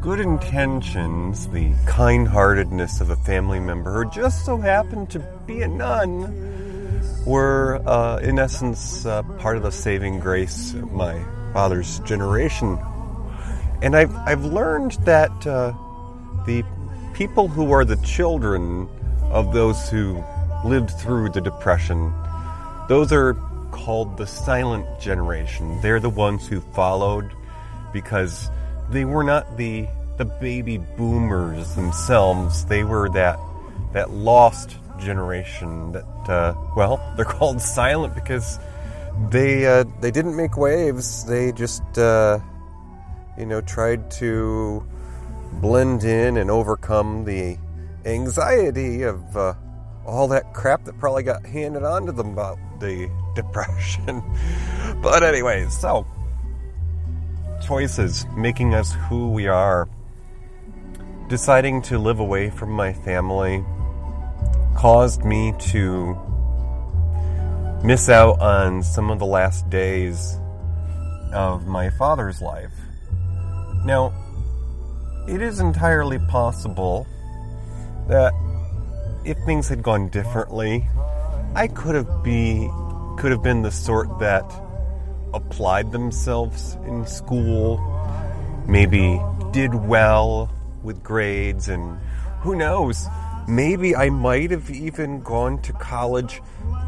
good 0.00 0.20
intentions, 0.20 1.48
the 1.48 1.74
kind 1.84 2.28
heartedness 2.28 3.00
of 3.00 3.10
a 3.10 3.16
family 3.16 3.58
member 3.58 4.04
who 4.04 4.10
just 4.12 4.44
so 4.44 4.56
happened 4.56 5.10
to 5.10 5.18
be 5.48 5.62
a 5.62 5.68
nun 5.68 7.02
were, 7.26 7.82
uh, 7.86 8.18
in 8.18 8.38
essence, 8.38 9.04
uh, 9.04 9.20
part 9.38 9.56
of 9.56 9.64
the 9.64 9.72
saving 9.72 10.20
grace 10.20 10.74
of 10.74 10.92
my 10.92 11.20
father's 11.52 11.98
generation. 12.00 12.78
And 13.82 13.96
I've, 13.96 14.14
I've 14.14 14.44
learned 14.44 14.92
that 15.06 15.32
uh, 15.44 15.72
the 16.46 16.62
people 17.14 17.48
who 17.48 17.72
are 17.72 17.84
the 17.84 17.96
children 17.96 18.88
of 19.22 19.52
those 19.52 19.90
who 19.90 20.22
lived 20.64 20.92
through 20.92 21.30
the 21.30 21.40
Depression, 21.40 22.14
those 22.88 23.12
are 23.12 23.36
called 23.86 24.16
the 24.16 24.26
silent 24.26 24.84
generation. 24.98 25.80
They're 25.80 26.00
the 26.00 26.10
ones 26.10 26.48
who 26.48 26.60
followed 26.60 27.30
because 27.92 28.50
they 28.90 29.04
were 29.04 29.22
not 29.22 29.56
the 29.56 29.86
the 30.16 30.24
baby 30.24 30.78
boomers 30.78 31.76
themselves. 31.76 32.64
They 32.64 32.82
were 32.82 33.08
that 33.10 33.38
that 33.92 34.10
lost 34.10 34.76
generation 34.98 35.92
that 35.92 36.04
uh, 36.28 36.54
well, 36.74 36.98
they're 37.16 37.24
called 37.24 37.62
silent 37.62 38.16
because 38.16 38.58
they 39.30 39.64
uh, 39.66 39.84
they 40.00 40.10
didn't 40.10 40.34
make 40.34 40.56
waves. 40.56 41.24
They 41.24 41.52
just 41.52 41.84
uh, 41.96 42.40
you 43.38 43.46
know 43.46 43.60
tried 43.60 44.10
to 44.22 44.84
blend 45.60 46.02
in 46.02 46.38
and 46.38 46.50
overcome 46.50 47.24
the 47.24 47.56
anxiety 48.04 49.02
of 49.02 49.36
uh, 49.36 49.54
all 50.06 50.28
that 50.28 50.54
crap 50.54 50.84
that 50.84 50.98
probably 50.98 51.22
got 51.22 51.44
handed 51.44 51.82
on 51.82 52.06
to 52.06 52.12
them 52.12 52.28
about 52.28 52.58
the 52.80 53.10
depression. 53.34 54.22
but 55.02 55.22
anyways, 55.22 55.76
so 55.76 56.06
choices 57.60 58.26
making 58.36 58.74
us 58.74 58.92
who 59.08 59.30
we 59.30 59.46
are. 59.46 59.88
Deciding 61.28 61.82
to 61.82 61.98
live 61.98 62.20
away 62.20 62.50
from 62.50 62.70
my 62.70 62.92
family 62.92 63.64
caused 64.76 65.24
me 65.24 65.52
to 65.58 66.16
miss 67.82 68.08
out 68.08 68.40
on 68.40 68.82
some 68.82 69.10
of 69.10 69.18
the 69.18 69.26
last 69.26 69.68
days 69.68 70.38
of 71.32 71.66
my 71.66 71.90
father's 71.90 72.40
life. 72.40 72.72
Now, 73.84 74.12
it 75.28 75.42
is 75.42 75.58
entirely 75.58 76.20
possible 76.20 77.06
that 78.08 78.32
if 79.26 79.36
things 79.38 79.68
had 79.68 79.82
gone 79.82 80.08
differently, 80.08 80.86
I 81.54 81.66
could 81.66 81.96
have 81.96 82.22
be 82.22 82.70
could 83.18 83.32
have 83.32 83.42
been 83.42 83.62
the 83.62 83.72
sort 83.72 84.18
that 84.20 84.44
applied 85.34 85.90
themselves 85.90 86.76
in 86.86 87.06
school, 87.06 87.78
maybe 88.68 89.20
did 89.52 89.74
well 89.74 90.50
with 90.82 91.02
grades, 91.02 91.68
and 91.68 91.98
who 92.40 92.54
knows, 92.54 93.06
maybe 93.48 93.96
I 93.96 94.10
might 94.10 94.50
have 94.50 94.70
even 94.70 95.22
gone 95.22 95.60
to 95.62 95.72
college 95.72 96.42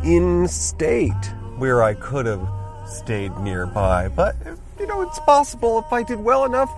in 0.05 0.47
state 0.49 1.25
where 1.57 1.83
I 1.83 1.95
could 1.95 2.27
have 2.27 2.47
stayed 2.87 3.37
nearby. 3.39 4.09
But, 4.09 4.37
you 4.79 4.87
know, 4.87 5.01
it's 5.01 5.19
possible 5.21 5.79
if 5.79 5.93
I 5.93 6.03
did 6.03 6.21
well 6.21 6.45
enough, 6.45 6.71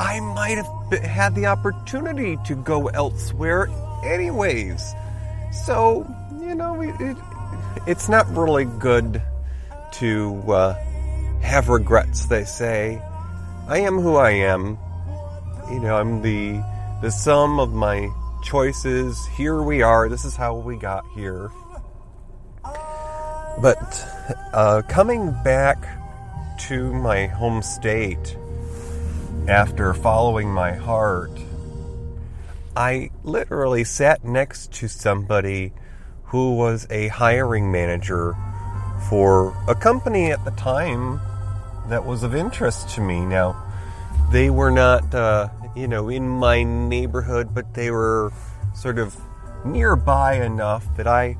I 0.00 0.20
might 0.20 0.58
have 0.58 1.02
had 1.02 1.34
the 1.34 1.46
opportunity 1.46 2.36
to 2.46 2.56
go 2.56 2.88
elsewhere 2.88 3.68
anyways. 4.04 4.94
So, 5.52 6.06
you 6.40 6.54
know, 6.54 6.80
it, 6.80 7.00
it, 7.00 7.16
it's 7.86 8.08
not 8.08 8.28
really 8.34 8.64
good 8.64 9.22
to 9.92 10.52
uh, 10.52 10.74
have 11.40 11.68
regrets, 11.68 12.26
they 12.26 12.44
say. 12.44 13.02
I 13.66 13.78
am 13.78 13.98
who 13.98 14.16
I 14.16 14.30
am. 14.30 14.78
You 15.70 15.80
know, 15.80 15.96
I'm 15.96 16.22
the 16.22 16.62
the 17.02 17.10
sum 17.10 17.60
of 17.60 17.72
my 17.72 18.08
choices. 18.42 19.26
Here 19.36 19.62
we 19.62 19.82
are. 19.82 20.08
This 20.08 20.24
is 20.24 20.34
how 20.34 20.56
we 20.56 20.76
got 20.76 21.04
here. 21.14 21.50
But 23.60 24.06
uh, 24.52 24.82
coming 24.88 25.34
back 25.42 25.86
to 26.60 26.92
my 26.92 27.26
home 27.26 27.60
state 27.62 28.36
after 29.48 29.94
following 29.94 30.48
my 30.48 30.72
heart, 30.72 31.32
I 32.76 33.10
literally 33.24 33.84
sat 33.84 34.24
next 34.24 34.72
to 34.74 34.88
somebody 34.88 35.72
who 36.24 36.54
was 36.56 36.86
a 36.90 37.08
hiring 37.08 37.72
manager 37.72 38.36
for 39.08 39.56
a 39.66 39.74
company 39.74 40.30
at 40.30 40.44
the 40.44 40.50
time 40.52 41.20
that 41.88 42.04
was 42.04 42.22
of 42.22 42.34
interest 42.34 42.90
to 42.90 43.00
me. 43.00 43.20
Now, 43.20 43.56
they 44.30 44.50
were 44.50 44.70
not, 44.70 45.14
uh, 45.14 45.48
you 45.74 45.88
know, 45.88 46.08
in 46.08 46.28
my 46.28 46.62
neighborhood, 46.62 47.54
but 47.54 47.74
they 47.74 47.90
were 47.90 48.32
sort 48.74 48.98
of 48.98 49.16
nearby 49.64 50.34
enough 50.34 50.84
that 50.96 51.06
I 51.06 51.38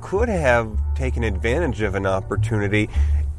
could 0.00 0.28
have 0.28 0.78
taken 0.94 1.24
advantage 1.24 1.82
of 1.82 1.94
an 1.94 2.06
opportunity 2.06 2.88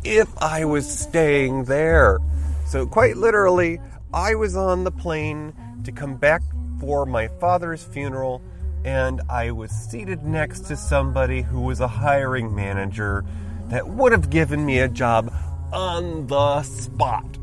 if 0.04 0.30
I 0.38 0.66
was 0.66 0.90
staying 0.90 1.66
there. 1.66 2.20
So, 2.66 2.86
quite 2.86 3.18
literally, 3.18 3.80
I 4.14 4.36
was 4.36 4.56
on 4.56 4.84
the 4.84 4.92
plane 4.92 5.54
to 5.84 5.92
come 5.92 6.16
back 6.16 6.42
for 6.82 7.06
my 7.06 7.28
father's 7.40 7.84
funeral, 7.84 8.42
and 8.84 9.22
I 9.30 9.52
was 9.52 9.70
seated 9.70 10.24
next 10.24 10.62
to 10.62 10.76
somebody 10.76 11.44
who 11.44 11.62
was 11.62 11.80
a 11.80 11.88
hiring 11.88 12.56
manager 12.56 13.24
that 13.68 13.88
would 13.88 14.12
have 14.12 14.32
given 14.32 14.66
me 14.66 14.80
a 14.80 14.88
job 14.88 15.32
on 15.72 16.26
the 16.26 16.64
spot. 16.64 17.38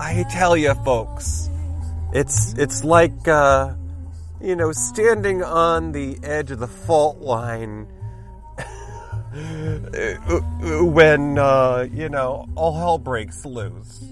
I 0.00 0.24
tell 0.30 0.56
you, 0.56 0.72
folks, 0.76 1.50
it's 2.14 2.54
it's 2.54 2.82
like 2.82 3.28
uh, 3.28 3.74
you 4.40 4.56
know 4.56 4.72
standing 4.72 5.44
on 5.44 5.92
the 5.92 6.18
edge 6.22 6.50
of 6.50 6.58
the 6.58 6.66
fault 6.66 7.18
line 7.18 7.86
when 10.94 11.38
uh, 11.38 11.86
you 11.92 12.08
know 12.08 12.48
all 12.56 12.74
hell 12.74 12.98
breaks 12.98 13.44
loose. 13.44 14.11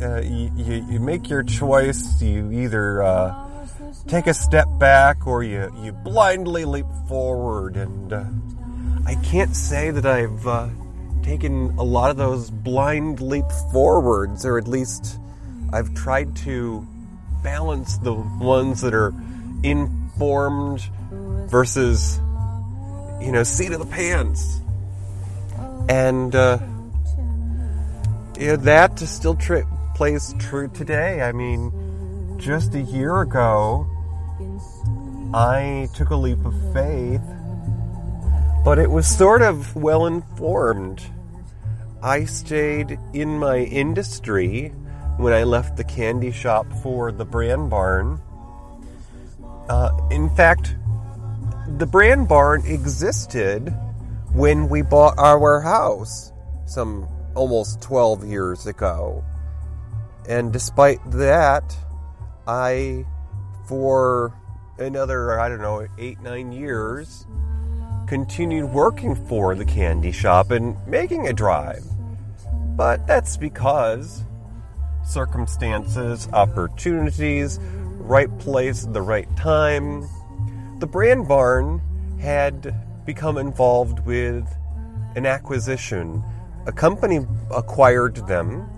Uh, 0.00 0.22
you, 0.22 0.50
you, 0.88 0.98
make 0.98 1.28
your 1.28 1.42
choice. 1.42 2.22
You 2.22 2.50
either 2.52 3.02
uh, 3.02 3.48
take 4.08 4.26
a 4.26 4.32
step 4.32 4.66
back 4.78 5.26
or 5.26 5.42
you, 5.42 5.70
you 5.82 5.92
blindly 5.92 6.64
leap 6.64 6.86
forward. 7.06 7.76
And 7.76 8.10
uh, 8.10 8.24
I 9.04 9.16
can't 9.16 9.54
say 9.54 9.90
that 9.90 10.06
I've 10.06 10.46
uh, 10.46 10.68
taken 11.22 11.76
a 11.78 11.82
lot 11.82 12.10
of 12.10 12.16
those 12.16 12.50
blind 12.50 13.20
leap 13.20 13.44
forwards, 13.72 14.46
or 14.46 14.56
at 14.56 14.66
least 14.66 15.18
I've 15.70 15.92
tried 15.94 16.34
to 16.36 16.86
balance 17.42 17.98
the 17.98 18.14
ones 18.14 18.80
that 18.80 18.94
are 18.94 19.12
informed 19.62 20.80
versus, 21.50 22.18
you 23.20 23.32
know, 23.32 23.42
seat 23.42 23.72
of 23.72 23.80
the 23.80 23.86
pants. 23.86 24.60
And 25.90 26.34
uh, 26.34 26.58
yeah, 28.38 28.56
that 28.56 28.98
still 29.00 29.34
tri- 29.34 29.64
plays 30.00 30.34
true 30.38 30.66
today. 30.66 31.20
I 31.20 31.30
mean, 31.30 31.70
just 32.38 32.74
a 32.74 32.80
year 32.80 33.20
ago, 33.20 33.86
I 35.34 35.90
took 35.94 36.08
a 36.08 36.16
leap 36.16 36.42
of 36.46 36.54
faith, 36.72 37.20
but 38.64 38.78
it 38.78 38.90
was 38.90 39.06
sort 39.06 39.42
of 39.42 39.76
well 39.76 40.06
informed. 40.06 41.02
I 42.02 42.24
stayed 42.24 42.98
in 43.12 43.38
my 43.38 43.58
industry 43.58 44.68
when 45.18 45.34
I 45.34 45.42
left 45.42 45.76
the 45.76 45.84
candy 45.84 46.32
shop 46.32 46.66
for 46.82 47.12
the 47.12 47.26
brand 47.26 47.68
barn. 47.68 48.22
Uh, 49.68 49.90
in 50.10 50.34
fact, 50.34 50.76
the 51.76 51.84
brand 51.84 52.26
barn 52.26 52.64
existed 52.64 53.68
when 54.32 54.70
we 54.70 54.80
bought 54.80 55.18
our 55.18 55.60
house 55.60 56.32
some 56.64 57.06
almost 57.34 57.82
12 57.82 58.24
years 58.24 58.66
ago. 58.66 59.22
And 60.30 60.52
despite 60.52 61.00
that, 61.10 61.76
I, 62.46 63.04
for 63.66 64.32
another, 64.78 65.40
I 65.40 65.48
don't 65.48 65.60
know, 65.60 65.84
eight, 65.98 66.20
nine 66.20 66.52
years, 66.52 67.26
continued 68.06 68.70
working 68.70 69.16
for 69.26 69.56
the 69.56 69.64
candy 69.64 70.12
shop 70.12 70.52
and 70.52 70.76
making 70.86 71.26
a 71.26 71.32
drive. 71.32 71.82
But 72.76 73.08
that's 73.08 73.36
because 73.36 74.22
circumstances, 75.04 76.28
opportunities, 76.32 77.58
right 77.98 78.30
place, 78.38 78.84
the 78.84 79.02
right 79.02 79.28
time. 79.36 80.08
The 80.78 80.86
brand 80.86 81.26
barn 81.26 81.82
had 82.20 82.72
become 83.04 83.36
involved 83.36 84.06
with 84.06 84.46
an 85.16 85.26
acquisition. 85.26 86.22
A 86.66 86.72
company 86.72 87.26
acquired 87.50 88.14
them 88.28 88.70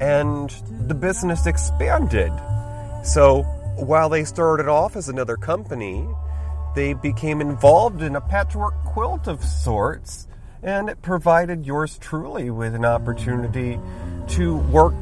and 0.00 0.50
the 0.86 0.94
business 0.94 1.46
expanded. 1.46 2.32
So 3.04 3.42
while 3.76 4.08
they 4.08 4.24
started 4.24 4.68
off 4.68 4.96
as 4.96 5.08
another 5.08 5.36
company, 5.36 6.06
they 6.74 6.94
became 6.94 7.40
involved 7.40 8.02
in 8.02 8.16
a 8.16 8.20
patchwork 8.20 8.74
quilt 8.84 9.26
of 9.26 9.42
sorts, 9.42 10.28
and 10.62 10.88
it 10.88 11.00
provided 11.02 11.66
yours 11.66 11.98
truly 11.98 12.50
with 12.50 12.74
an 12.74 12.84
opportunity 12.84 13.78
to 14.28 14.56
work 14.56 14.94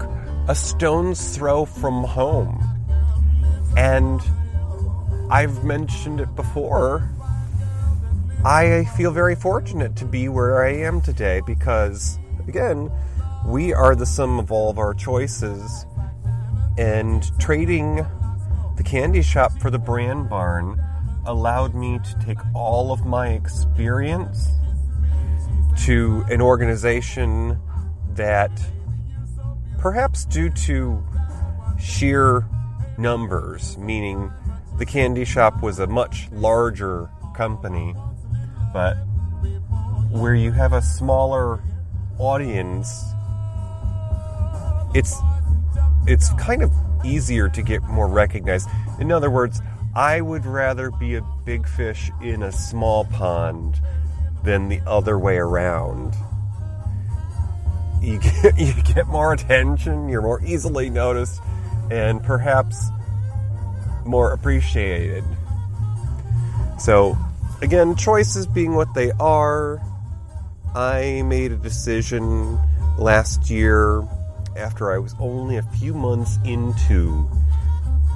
a 0.48 0.54
stone's 0.54 1.36
throw 1.36 1.64
from 1.64 2.04
home. 2.04 2.62
And 3.76 4.20
I've 5.30 5.64
mentioned 5.64 6.20
it 6.20 6.34
before. 6.36 7.10
I 8.44 8.84
feel 8.96 9.10
very 9.10 9.34
fortunate 9.34 9.96
to 9.96 10.04
be 10.04 10.28
where 10.28 10.64
I 10.64 10.72
am 10.74 11.00
today 11.00 11.42
because, 11.44 12.18
again, 12.46 12.92
we 13.46 13.72
are 13.72 13.94
the 13.94 14.04
sum 14.04 14.40
of 14.40 14.50
all 14.50 14.70
of 14.70 14.78
our 14.78 14.92
choices. 14.92 15.86
And 16.76 17.30
trading 17.38 18.04
the 18.76 18.82
candy 18.82 19.22
shop 19.22 19.52
for 19.60 19.70
the 19.70 19.78
brand 19.78 20.28
barn 20.28 20.82
allowed 21.24 21.74
me 21.74 21.98
to 22.00 22.26
take 22.26 22.38
all 22.54 22.92
of 22.92 23.06
my 23.06 23.28
experience 23.28 24.48
to 25.84 26.24
an 26.28 26.42
organization 26.42 27.58
that, 28.14 28.50
perhaps 29.78 30.24
due 30.24 30.50
to 30.50 31.02
sheer 31.78 32.48
numbers, 32.98 33.78
meaning 33.78 34.30
the 34.78 34.86
candy 34.86 35.24
shop 35.24 35.62
was 35.62 35.78
a 35.78 35.86
much 35.86 36.28
larger 36.32 37.08
company, 37.34 37.94
but 38.72 38.94
where 40.10 40.34
you 40.34 40.50
have 40.50 40.72
a 40.72 40.82
smaller 40.82 41.62
audience 42.18 43.14
it's 44.94 45.16
it's 46.06 46.32
kind 46.34 46.62
of 46.62 46.72
easier 47.04 47.48
to 47.48 47.62
get 47.62 47.82
more 47.82 48.08
recognized. 48.08 48.68
In 49.00 49.12
other 49.12 49.30
words, 49.30 49.60
I 49.94 50.20
would 50.20 50.44
rather 50.44 50.90
be 50.90 51.16
a 51.16 51.22
big 51.44 51.66
fish 51.66 52.10
in 52.22 52.42
a 52.42 52.52
small 52.52 53.04
pond 53.06 53.80
than 54.44 54.68
the 54.68 54.80
other 54.86 55.18
way 55.18 55.36
around. 55.36 56.14
You 58.00 58.18
get, 58.20 58.58
you 58.58 58.74
get 58.82 59.06
more 59.06 59.32
attention, 59.32 60.08
you're 60.08 60.22
more 60.22 60.42
easily 60.44 60.90
noticed, 60.90 61.40
and 61.90 62.22
perhaps 62.22 62.90
more 64.04 64.32
appreciated. 64.32 65.24
So, 66.78 67.16
again, 67.62 67.96
choices 67.96 68.46
being 68.46 68.74
what 68.74 68.92
they 68.94 69.10
are, 69.12 69.80
I 70.74 71.22
made 71.22 71.52
a 71.52 71.56
decision 71.56 72.58
last 72.98 73.50
year 73.50 74.06
after 74.56 74.92
I 74.92 74.98
was 74.98 75.14
only 75.20 75.56
a 75.56 75.62
few 75.62 75.94
months 75.94 76.38
into 76.44 77.28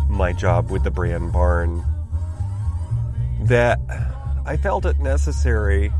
my 0.08 0.32
job 0.32 0.70
with 0.70 0.82
the 0.82 0.90
brand 0.90 1.32
barn 1.32 1.84
that 3.42 3.78
I 4.44 4.56
felt 4.56 4.86
it 4.86 4.98
necessary 4.98 5.92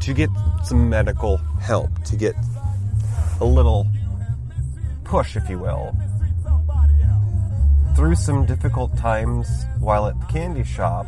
to 0.00 0.14
get 0.14 0.30
some 0.64 0.88
medical 0.88 1.36
help, 1.60 2.02
to 2.04 2.16
get 2.16 2.34
a 3.40 3.44
little 3.44 3.86
push, 5.04 5.36
if 5.36 5.48
you 5.48 5.58
will. 5.58 5.96
Through 7.94 8.14
some 8.14 8.46
difficult 8.46 8.96
times 8.96 9.48
while 9.78 10.06
at 10.06 10.18
the 10.18 10.26
candy 10.26 10.64
shop, 10.64 11.06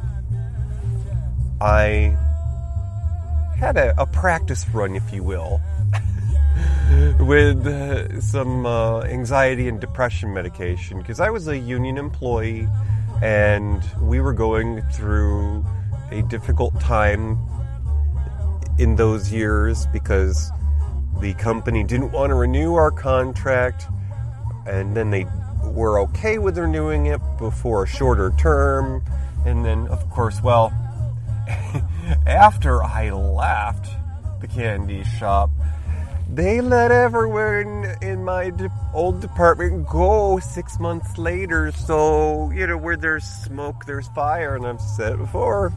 I 1.60 2.16
had 3.56 3.76
a, 3.76 3.94
a 4.00 4.06
practice 4.06 4.68
run, 4.68 4.94
if 4.94 5.12
you 5.12 5.22
will, 5.22 5.60
with 7.20 7.66
uh, 7.66 8.20
some 8.20 8.66
uh, 8.66 9.00
anxiety 9.02 9.68
and 9.68 9.80
depression 9.80 10.32
medication 10.32 10.98
because 10.98 11.20
I 11.20 11.30
was 11.30 11.48
a 11.48 11.56
union 11.56 11.98
employee 11.98 12.68
and 13.22 13.82
we 14.00 14.20
were 14.20 14.32
going 14.32 14.82
through 14.92 15.64
a 16.10 16.22
difficult 16.22 16.78
time 16.80 17.38
in 18.78 18.96
those 18.96 19.32
years 19.32 19.86
because 19.92 20.50
the 21.20 21.34
company 21.34 21.84
didn't 21.84 22.12
want 22.12 22.30
to 22.30 22.34
renew 22.34 22.74
our 22.74 22.90
contract 22.90 23.86
and 24.66 24.96
then 24.96 25.10
they 25.10 25.26
were 25.64 26.00
okay 26.00 26.38
with 26.38 26.58
renewing 26.58 27.06
it 27.06 27.20
before 27.38 27.84
a 27.84 27.86
shorter 27.86 28.32
term. 28.38 29.02
And 29.46 29.64
then 29.64 29.86
of 29.88 30.08
course 30.10 30.42
well 30.42 30.72
after 32.26 32.82
I 32.82 33.10
left 33.10 33.88
the 34.40 34.46
candy 34.46 35.04
shop 35.04 35.50
they 36.32 36.60
let 36.60 36.90
everyone 36.90 37.96
in 38.02 38.24
my 38.24 38.50
de- 38.50 38.70
old 38.92 39.20
department 39.20 39.88
go 39.88 40.38
six 40.38 40.80
months 40.80 41.18
later. 41.18 41.70
So, 41.72 42.50
you 42.50 42.66
know, 42.66 42.76
where 42.76 42.96
there's 42.96 43.24
smoke, 43.24 43.84
there's 43.86 44.08
fire, 44.08 44.56
and 44.56 44.66
I've 44.66 44.80
said 44.80 45.14
it 45.14 45.18
before. 45.18 45.72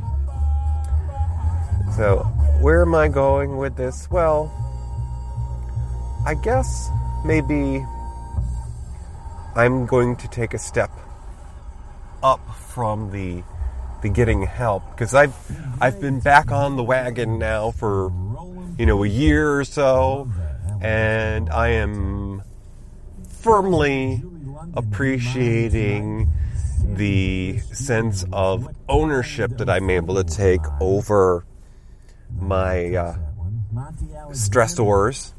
So, 1.95 2.19
where 2.61 2.81
am 2.81 2.95
I 2.95 3.07
going 3.07 3.57
with 3.57 3.75
this? 3.75 4.09
Well, 4.09 4.51
I 6.25 6.33
guess 6.33 6.89
maybe 7.25 7.85
I'm 9.55 9.85
going 9.85 10.15
to 10.17 10.27
take 10.27 10.53
a 10.53 10.59
step 10.59 10.91
up 12.21 12.41
from 12.55 13.11
the 13.11 13.43
the 14.01 14.09
getting 14.09 14.43
help 14.43 14.83
because 14.91 15.15
I've 15.15 15.35
I've 15.81 15.99
been 15.99 16.19
back 16.19 16.51
on 16.51 16.75
the 16.75 16.83
wagon 16.83 17.39
now 17.39 17.71
for 17.71 18.09
you 18.77 18.85
know 18.85 19.03
a 19.03 19.07
year 19.07 19.59
or 19.59 19.63
so, 19.63 20.29
and 20.81 21.49
I 21.49 21.69
am 21.69 22.43
firmly 23.41 24.23
appreciating 24.75 26.31
the 26.83 27.59
sense 27.71 28.25
of 28.31 28.67
ownership 28.87 29.57
that 29.57 29.69
I'm 29.69 29.89
able 29.89 30.15
to 30.15 30.23
take 30.23 30.61
over 30.79 31.45
my 32.39 32.95
uh, 32.95 33.15
stressors. 34.29 35.33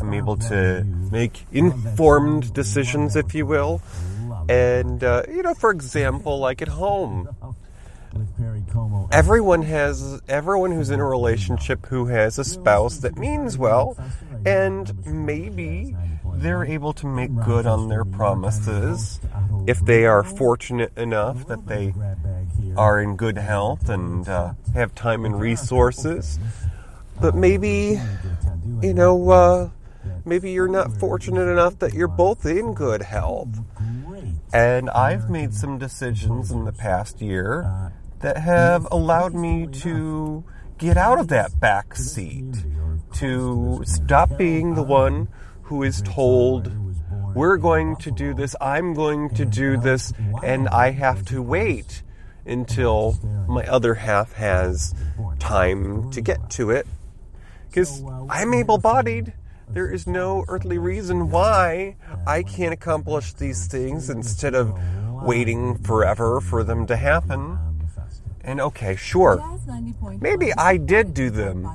I'm 0.00 0.14
able 0.14 0.36
to 0.36 0.84
make 1.10 1.46
informed 1.52 2.52
decisions, 2.52 3.16
if 3.16 3.34
you 3.34 3.46
will. 3.46 3.82
And, 4.48 5.02
uh, 5.04 5.22
you 5.28 5.42
know, 5.42 5.54
for 5.54 5.70
example, 5.70 6.38
like 6.38 6.62
at 6.62 6.68
home, 6.68 7.28
everyone 9.12 9.62
has, 9.62 10.20
everyone 10.28 10.72
who's 10.72 10.90
in 10.90 11.00
a 11.00 11.04
relationship 11.04 11.86
who 11.86 12.06
has 12.06 12.38
a 12.38 12.44
spouse 12.44 12.98
that 12.98 13.16
means 13.16 13.58
well, 13.58 13.96
and 14.46 15.06
maybe 15.06 15.96
they're 16.34 16.64
able 16.64 16.92
to 16.94 17.06
make 17.06 17.34
good 17.44 17.66
on 17.66 17.88
their 17.88 18.04
promises 18.04 19.20
if 19.66 19.80
they 19.80 20.06
are 20.06 20.22
fortunate 20.22 20.96
enough 20.96 21.46
that 21.48 21.66
they 21.66 21.92
are 22.76 23.00
in 23.00 23.16
good 23.16 23.36
health 23.38 23.88
and 23.88 24.28
uh, 24.28 24.52
have 24.74 24.94
time 24.94 25.24
and 25.24 25.40
resources. 25.40 26.38
But 27.20 27.34
maybe, 27.34 28.00
you 28.80 28.94
know, 28.94 29.30
uh, 29.30 29.70
maybe 30.24 30.52
you're 30.52 30.68
not 30.68 30.96
fortunate 30.98 31.50
enough 31.50 31.78
that 31.80 31.92
you're 31.92 32.06
both 32.06 32.46
in 32.46 32.74
good 32.74 33.02
health. 33.02 33.48
And 34.52 34.88
I've 34.90 35.28
made 35.28 35.52
some 35.52 35.78
decisions 35.78 36.50
in 36.50 36.64
the 36.64 36.72
past 36.72 37.20
year 37.20 37.92
that 38.20 38.38
have 38.38 38.86
allowed 38.90 39.34
me 39.34 39.66
to 39.66 40.44
get 40.78 40.96
out 40.96 41.18
of 41.18 41.28
that 41.28 41.58
back 41.60 41.94
seat, 41.94 42.64
to 43.14 43.82
stop 43.84 44.36
being 44.36 44.74
the 44.74 44.82
one 44.82 45.28
who 45.62 45.82
is 45.82 46.02
told, 46.02 46.72
we're 47.34 47.56
going 47.56 47.96
to 47.96 48.10
do 48.10 48.34
this, 48.34 48.56
I'm 48.60 48.94
going 48.94 49.30
to 49.30 49.44
do 49.44 49.76
this, 49.76 50.12
and 50.42 50.68
I 50.68 50.92
have 50.92 51.24
to 51.26 51.42
wait 51.42 52.02
until 52.46 53.18
my 53.48 53.64
other 53.64 53.94
half 53.94 54.32
has 54.34 54.94
time 55.38 56.10
to 56.12 56.20
get 56.20 56.50
to 56.50 56.70
it. 56.70 56.86
Because 57.68 58.02
I'm 58.30 58.54
able 58.54 58.78
bodied. 58.78 59.34
There 59.68 59.92
is 59.92 60.06
no 60.06 60.46
earthly 60.48 60.78
reason 60.78 61.30
why 61.30 61.96
I 62.26 62.42
can't 62.42 62.72
accomplish 62.72 63.34
these 63.34 63.66
things 63.66 64.08
instead 64.08 64.54
of 64.54 64.72
waiting 65.22 65.76
forever 65.76 66.40
for 66.40 66.64
them 66.64 66.86
to 66.86 66.96
happen. 66.96 67.58
And 68.48 68.62
okay, 68.62 68.96
sure, 68.96 69.44
maybe 70.22 70.54
I 70.54 70.78
did 70.78 71.12
do 71.12 71.28
them 71.28 71.68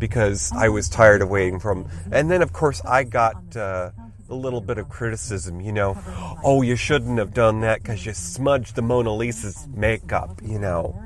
because 0.00 0.50
I 0.50 0.68
was 0.68 0.88
tired 0.88 1.22
of 1.22 1.28
waiting 1.28 1.60
for 1.60 1.72
them. 1.72 1.88
And 2.10 2.28
then, 2.28 2.42
of 2.42 2.52
course, 2.52 2.82
I 2.84 3.04
got 3.04 3.56
uh, 3.56 3.92
a 4.28 4.34
little 4.34 4.60
bit 4.60 4.78
of 4.78 4.88
criticism, 4.88 5.60
you 5.60 5.70
know. 5.70 5.96
Oh, 6.42 6.62
you 6.62 6.74
shouldn't 6.74 7.20
have 7.20 7.32
done 7.32 7.60
that 7.60 7.82
because 7.82 8.04
you 8.04 8.14
smudged 8.14 8.74
the 8.74 8.82
Mona 8.82 9.14
Lisa's 9.14 9.68
makeup, 9.72 10.40
you 10.42 10.58
know. 10.58 11.00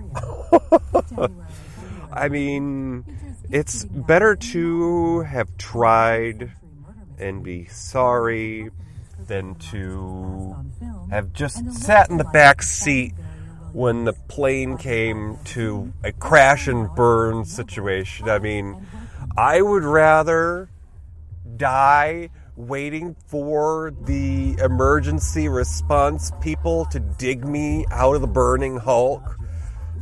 I 2.11 2.31
mean, 2.31 3.05
it's 3.51 3.85
better 3.85 4.35
to 4.35 5.20
have 5.20 5.59
tried 5.59 6.53
and 7.18 7.42
be 7.42 7.66
sorry 7.66 8.70
than 9.27 9.57
to 9.57 10.57
have 11.11 11.35
just 11.35 11.70
sat 11.70 12.09
in 12.09 12.16
the 12.16 12.25
back 12.25 12.62
seat 12.62 13.12
when 13.72 14.04
the 14.04 14.12
plane 14.12 14.76
came 14.76 15.38
to 15.44 15.92
a 16.04 16.12
crash 16.12 16.68
and 16.68 16.94
burn 16.94 17.44
situation. 17.44 18.28
I 18.28 18.38
mean, 18.38 18.87
I 19.37 19.62
would 19.62 19.85
rather 19.85 20.68
die 21.56 22.30
waiting 22.56 23.16
for 23.26 23.92
the 24.02 24.56
emergency 24.62 25.48
response 25.48 26.32
people 26.40 26.85
to 26.87 27.00
dig 27.00 27.46
me 27.46 27.87
out 27.90 28.14
of 28.14 28.20
the 28.20 28.26
burning 28.26 28.76
Hulk 28.76 29.22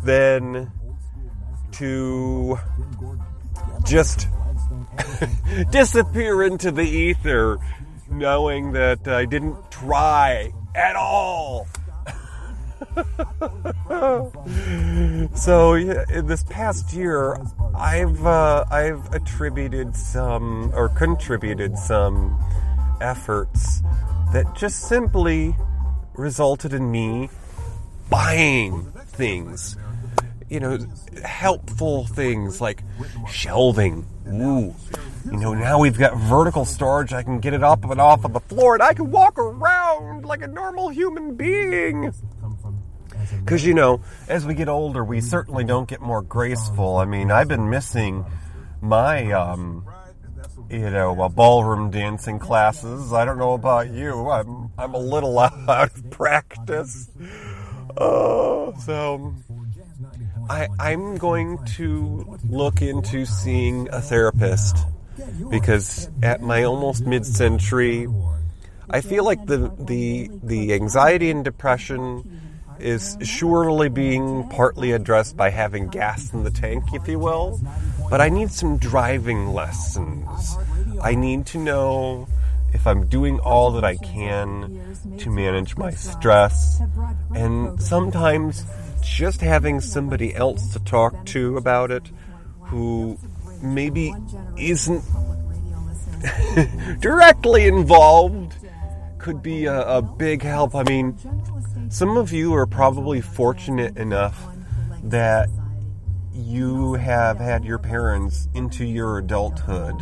than 0.02 0.72
to 1.72 2.58
just 3.84 4.26
disappear 5.70 6.42
into 6.42 6.70
the 6.72 6.82
ether 6.82 7.58
knowing 8.10 8.72
that 8.72 9.06
I 9.06 9.24
didn't 9.24 9.70
try 9.70 10.52
at 10.74 10.96
all. 10.96 11.68
so 15.34 15.74
in 15.74 16.26
this 16.26 16.42
past 16.44 16.92
year, 16.92 17.38
I've 17.74 18.26
uh, 18.26 18.64
I've 18.70 19.12
attributed 19.12 19.94
some 19.94 20.72
or 20.74 20.88
contributed 20.88 21.78
some 21.78 22.42
efforts 23.00 23.82
that 24.32 24.54
just 24.56 24.88
simply 24.88 25.54
resulted 26.14 26.72
in 26.72 26.90
me 26.90 27.28
buying 28.08 28.90
things. 29.06 29.76
You 30.48 30.60
know, 30.60 30.78
helpful 31.24 32.06
things 32.06 32.60
like 32.60 32.82
shelving. 33.28 34.06
Ooh, 34.26 34.74
you 35.26 35.36
know, 35.36 35.54
now 35.54 35.78
we've 35.78 35.98
got 35.98 36.16
vertical 36.16 36.64
storage. 36.64 37.12
I 37.12 37.22
can 37.22 37.40
get 37.40 37.54
it 37.54 37.62
up 37.62 37.84
and 37.84 38.00
off 38.00 38.24
of 38.24 38.32
the 38.32 38.40
floor, 38.40 38.74
and 38.74 38.82
I 38.82 38.94
can 38.94 39.10
walk 39.10 39.38
around 39.38 40.24
like 40.24 40.42
a 40.42 40.48
normal 40.48 40.88
human 40.88 41.36
being. 41.36 42.12
Because, 43.38 43.64
you 43.64 43.74
know, 43.74 44.00
as 44.28 44.44
we 44.44 44.54
get 44.54 44.68
older, 44.68 45.04
we 45.04 45.20
certainly 45.20 45.64
don't 45.64 45.88
get 45.88 46.00
more 46.00 46.22
graceful. 46.22 46.96
I 46.96 47.04
mean, 47.04 47.30
I've 47.30 47.48
been 47.48 47.70
missing 47.70 48.24
my, 48.80 49.30
um, 49.32 49.84
you 50.70 50.90
know, 50.90 51.20
uh, 51.20 51.28
ballroom 51.28 51.90
dancing 51.90 52.38
classes. 52.38 53.12
I 53.12 53.24
don't 53.24 53.38
know 53.38 53.54
about 53.54 53.90
you. 53.90 54.30
I'm, 54.30 54.70
I'm 54.78 54.94
a 54.94 54.98
little 54.98 55.38
out 55.38 55.58
of 55.68 56.10
practice. 56.10 57.10
Oh, 57.96 58.74
so 58.84 59.34
I, 60.48 60.68
I'm 60.78 61.16
going 61.16 61.64
to 61.76 62.38
look 62.48 62.82
into 62.82 63.24
seeing 63.24 63.88
a 63.90 64.00
therapist 64.00 64.76
because 65.50 66.08
at 66.22 66.40
my 66.40 66.64
almost 66.64 67.04
mid-century, 67.04 68.08
I 68.88 69.00
feel 69.00 69.24
like 69.24 69.46
the 69.46 69.72
the 69.78 70.30
the 70.42 70.74
anxiety 70.74 71.30
and 71.30 71.44
depression 71.44 72.40
is 72.80 73.16
surely 73.22 73.88
being 73.88 74.48
partly 74.48 74.92
addressed 74.92 75.36
by 75.36 75.50
having 75.50 75.88
gas 75.88 76.32
in 76.32 76.44
the 76.44 76.50
tank, 76.50 76.84
if 76.92 77.06
you 77.08 77.18
will. 77.18 77.60
But 78.08 78.20
I 78.20 78.28
need 78.28 78.50
some 78.50 78.78
driving 78.78 79.48
lessons. 79.48 80.56
I 81.02 81.14
need 81.14 81.46
to 81.46 81.58
know 81.58 82.28
if 82.72 82.86
I'm 82.86 83.06
doing 83.06 83.38
all 83.40 83.72
that 83.72 83.84
I 83.84 83.96
can 83.96 84.96
to 85.18 85.30
manage 85.30 85.76
my 85.76 85.90
stress. 85.90 86.80
And 87.34 87.80
sometimes 87.82 88.64
just 89.02 89.40
having 89.40 89.80
somebody 89.80 90.34
else 90.34 90.72
to 90.72 90.80
talk 90.80 91.24
to 91.26 91.56
about 91.56 91.90
it 91.90 92.10
who 92.62 93.18
maybe 93.62 94.14
isn't 94.56 95.04
directly 97.00 97.66
involved 97.66 98.54
could 99.18 99.42
be 99.42 99.66
a, 99.66 99.98
a 99.98 100.02
big 100.02 100.42
help. 100.42 100.74
I 100.74 100.82
mean, 100.84 101.16
some 101.90 102.16
of 102.16 102.32
you 102.32 102.54
are 102.54 102.66
probably 102.66 103.20
fortunate 103.20 103.96
enough 103.96 104.46
that 105.02 105.48
you 106.32 106.94
have 106.94 107.38
had 107.38 107.64
your 107.64 107.78
parents 107.78 108.48
into 108.54 108.84
your 108.84 109.18
adulthood. 109.18 109.96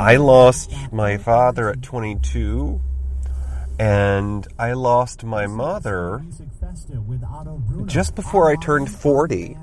I 0.00 0.16
lost 0.16 0.74
my 0.90 1.18
father 1.18 1.70
at 1.70 1.82
22, 1.82 2.80
and 3.78 4.46
I 4.58 4.72
lost 4.72 5.22
my 5.22 5.46
mother 5.46 6.24
just 7.86 8.16
before 8.16 8.50
I 8.50 8.56
turned 8.56 8.90
40. 8.90 9.56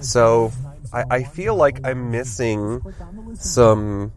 So 0.00 0.52
I, 0.92 1.04
I 1.08 1.22
feel 1.22 1.54
like 1.54 1.86
I'm 1.86 2.10
missing 2.10 2.82
some 3.34 4.12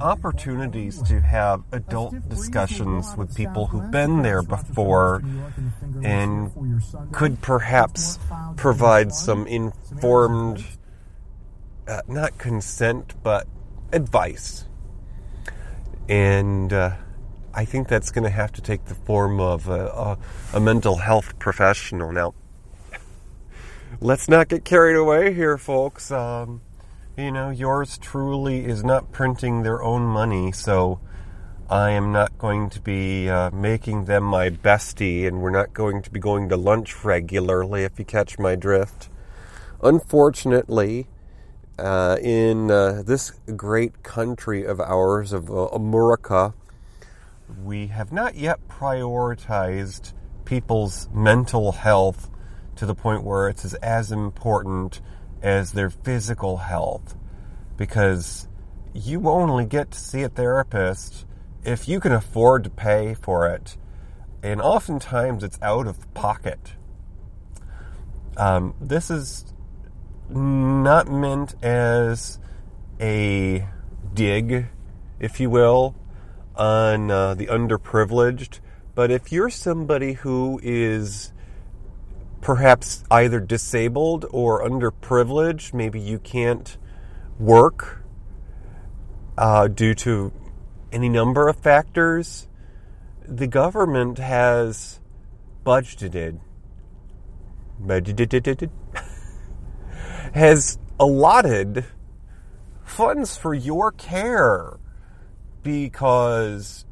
opportunities 0.00 1.02
to 1.02 1.20
have 1.20 1.62
adult 1.72 2.28
discussions 2.28 3.14
with 3.16 3.34
people 3.34 3.66
who've 3.66 3.90
been 3.90 4.22
there 4.22 4.42
before 4.42 5.22
and 6.02 6.82
could 7.12 7.40
perhaps 7.42 8.18
provide 8.56 9.12
some 9.12 9.46
informed, 9.46 10.64
uh, 11.86 12.02
not 12.08 12.38
consent, 12.38 13.14
but 13.22 13.46
advice. 13.92 14.64
And 16.08 16.72
uh, 16.72 16.96
I 17.54 17.64
think 17.64 17.88
that's 17.88 18.10
going 18.10 18.24
to 18.24 18.30
have 18.30 18.52
to 18.52 18.62
take 18.62 18.84
the 18.86 18.94
form 18.94 19.40
of 19.40 19.68
a, 19.68 19.86
a, 19.86 20.18
a 20.54 20.60
mental 20.60 20.96
health 20.96 21.38
professional. 21.38 22.12
Now, 22.12 22.34
let's 24.00 24.28
not 24.28 24.48
get 24.48 24.64
carried 24.64 24.96
away 24.96 25.34
here, 25.34 25.58
folks. 25.58 26.10
Um, 26.10 26.60
you 27.18 27.32
know, 27.32 27.50
yours 27.50 27.98
truly 27.98 28.64
is 28.64 28.84
not 28.84 29.10
printing 29.10 29.64
their 29.64 29.82
own 29.82 30.02
money, 30.02 30.52
so 30.52 31.00
I 31.68 31.90
am 31.90 32.12
not 32.12 32.38
going 32.38 32.70
to 32.70 32.80
be 32.80 33.28
uh, 33.28 33.50
making 33.50 34.04
them 34.04 34.22
my 34.22 34.50
bestie, 34.50 35.26
and 35.26 35.42
we're 35.42 35.50
not 35.50 35.74
going 35.74 36.00
to 36.02 36.10
be 36.10 36.20
going 36.20 36.48
to 36.48 36.56
lunch 36.56 37.04
regularly, 37.04 37.82
if 37.82 37.98
you 37.98 38.04
catch 38.04 38.38
my 38.38 38.54
drift. 38.54 39.08
Unfortunately, 39.82 41.08
uh, 41.76 42.18
in 42.22 42.70
uh, 42.70 43.02
this 43.04 43.32
great 43.56 44.04
country 44.04 44.64
of 44.64 44.80
ours, 44.80 45.32
of 45.32 45.50
uh, 45.50 45.66
America, 45.72 46.54
we 47.64 47.88
have 47.88 48.12
not 48.12 48.36
yet 48.36 48.60
prioritized 48.68 50.12
people's 50.44 51.08
mental 51.12 51.72
health 51.72 52.30
to 52.76 52.86
the 52.86 52.94
point 52.94 53.24
where 53.24 53.48
it's 53.48 53.74
as 53.74 54.12
important 54.12 55.00
as 55.42 55.72
their 55.72 55.90
physical 55.90 56.58
health. 56.58 57.16
Because 57.76 58.48
you 58.92 59.28
only 59.28 59.64
get 59.64 59.92
to 59.92 59.98
see 59.98 60.22
a 60.22 60.28
therapist 60.28 61.26
if 61.64 61.88
you 61.88 62.00
can 62.00 62.12
afford 62.12 62.64
to 62.64 62.70
pay 62.70 63.14
for 63.14 63.48
it, 63.48 63.76
and 64.42 64.60
oftentimes 64.60 65.44
it's 65.44 65.58
out 65.60 65.86
of 65.86 66.12
pocket. 66.14 66.74
Um, 68.36 68.74
this 68.80 69.10
is 69.10 69.52
not 70.28 71.10
meant 71.10 71.54
as 71.62 72.38
a 73.00 73.66
dig, 74.14 74.66
if 75.18 75.40
you 75.40 75.50
will, 75.50 75.96
on 76.56 77.10
uh, 77.10 77.34
the 77.34 77.46
underprivileged. 77.46 78.60
But 78.94 79.10
if 79.10 79.32
you're 79.32 79.50
somebody 79.50 80.14
who 80.14 80.60
is 80.62 81.32
perhaps 82.40 83.04
either 83.10 83.40
disabled 83.40 84.26
or 84.30 84.62
underprivileged, 84.62 85.74
maybe 85.74 86.00
you 86.00 86.18
can't 86.18 86.76
work 87.38 88.04
uh, 89.36 89.68
due 89.68 89.94
to 89.94 90.32
any 90.92 91.08
number 91.08 91.48
of 91.48 91.56
factors, 91.56 92.48
the 93.26 93.46
government 93.46 94.18
has 94.18 95.00
budgeted, 95.64 96.40
budgeted, 97.80 98.70
has 100.34 100.78
allotted 100.98 101.84
funds 102.84 103.36
for 103.36 103.54
your 103.54 103.92
care 103.92 104.78
because 105.62 106.86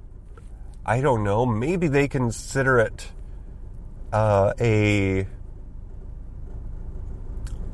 I 0.84 1.00
don't 1.00 1.24
know, 1.24 1.46
maybe 1.46 1.88
they 1.88 2.06
consider 2.06 2.78
it 2.78 3.08
uh, 4.12 4.52
a 4.60 5.26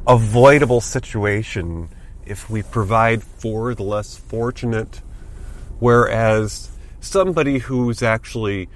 avoidable 0.06 0.80
situation 0.80 1.88
if 2.26 2.48
we 2.48 2.62
provide 2.62 3.22
for 3.22 3.74
the 3.74 3.82
less 3.82 4.16
fortunate 4.16 5.00
Whereas 5.82 6.70
somebody 7.00 7.58
who's 7.58 8.04
actually 8.04 8.68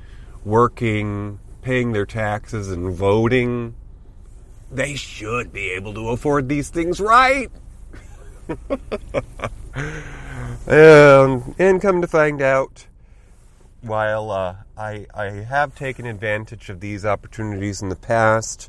working, 0.45 1.39
paying 1.62 1.93
their 1.93 2.05
taxes, 2.05 2.69
and 2.69 2.93
voting, 2.93 3.77
they 4.73 4.97
should 4.97 5.53
be 5.53 5.71
able 5.71 5.95
to 5.95 6.09
afford 6.09 6.49
these 6.49 6.69
things, 6.69 7.01
right? 7.01 7.49
um, 10.67 11.55
and 11.61 11.81
come 11.81 12.01
to 12.01 12.09
find 12.09 12.43
out, 12.43 12.89
while 13.83 14.33
uh, 14.33 14.57
I, 14.77 15.07
I 15.15 15.27
have 15.27 15.77
taken 15.77 16.07
advantage 16.07 16.71
of 16.71 16.81
these 16.81 17.05
opportunities 17.05 17.83
in 17.83 17.89
the 17.89 17.95
past 17.95 18.69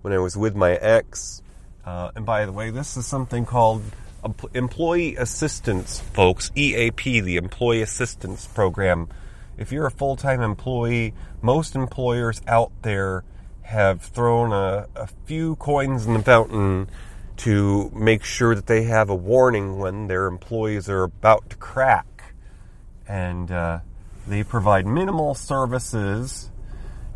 when 0.00 0.14
I 0.14 0.18
was 0.18 0.34
with 0.34 0.56
my 0.56 0.76
ex, 0.76 1.42
uh, 1.86 2.10
and 2.16 2.26
by 2.26 2.44
the 2.44 2.52
way, 2.52 2.70
this 2.70 2.96
is 2.96 3.06
something 3.06 3.46
called 3.46 3.82
employee 4.54 5.14
assistance 5.14 6.00
folks, 6.00 6.50
EAP, 6.56 7.20
the 7.20 7.36
employee 7.36 7.82
assistance 7.82 8.46
program. 8.46 9.08
If 9.56 9.70
you're 9.70 9.86
a 9.86 9.90
full 9.90 10.16
time 10.16 10.40
employee, 10.40 11.14
most 11.40 11.76
employers 11.76 12.42
out 12.48 12.72
there 12.82 13.22
have 13.62 14.02
thrown 14.02 14.52
a, 14.52 14.88
a, 14.96 15.08
few 15.26 15.56
coins 15.56 16.06
in 16.06 16.14
the 16.14 16.22
fountain 16.22 16.88
to 17.36 17.90
make 17.94 18.24
sure 18.24 18.54
that 18.54 18.66
they 18.66 18.84
have 18.84 19.10
a 19.10 19.14
warning 19.14 19.78
when 19.78 20.06
their 20.08 20.26
employees 20.26 20.88
are 20.88 21.04
about 21.04 21.50
to 21.50 21.56
crack. 21.56 22.34
And 23.08 23.50
uh, 23.50 23.80
they 24.26 24.42
provide 24.42 24.86
minimal 24.86 25.34
services 25.34 26.50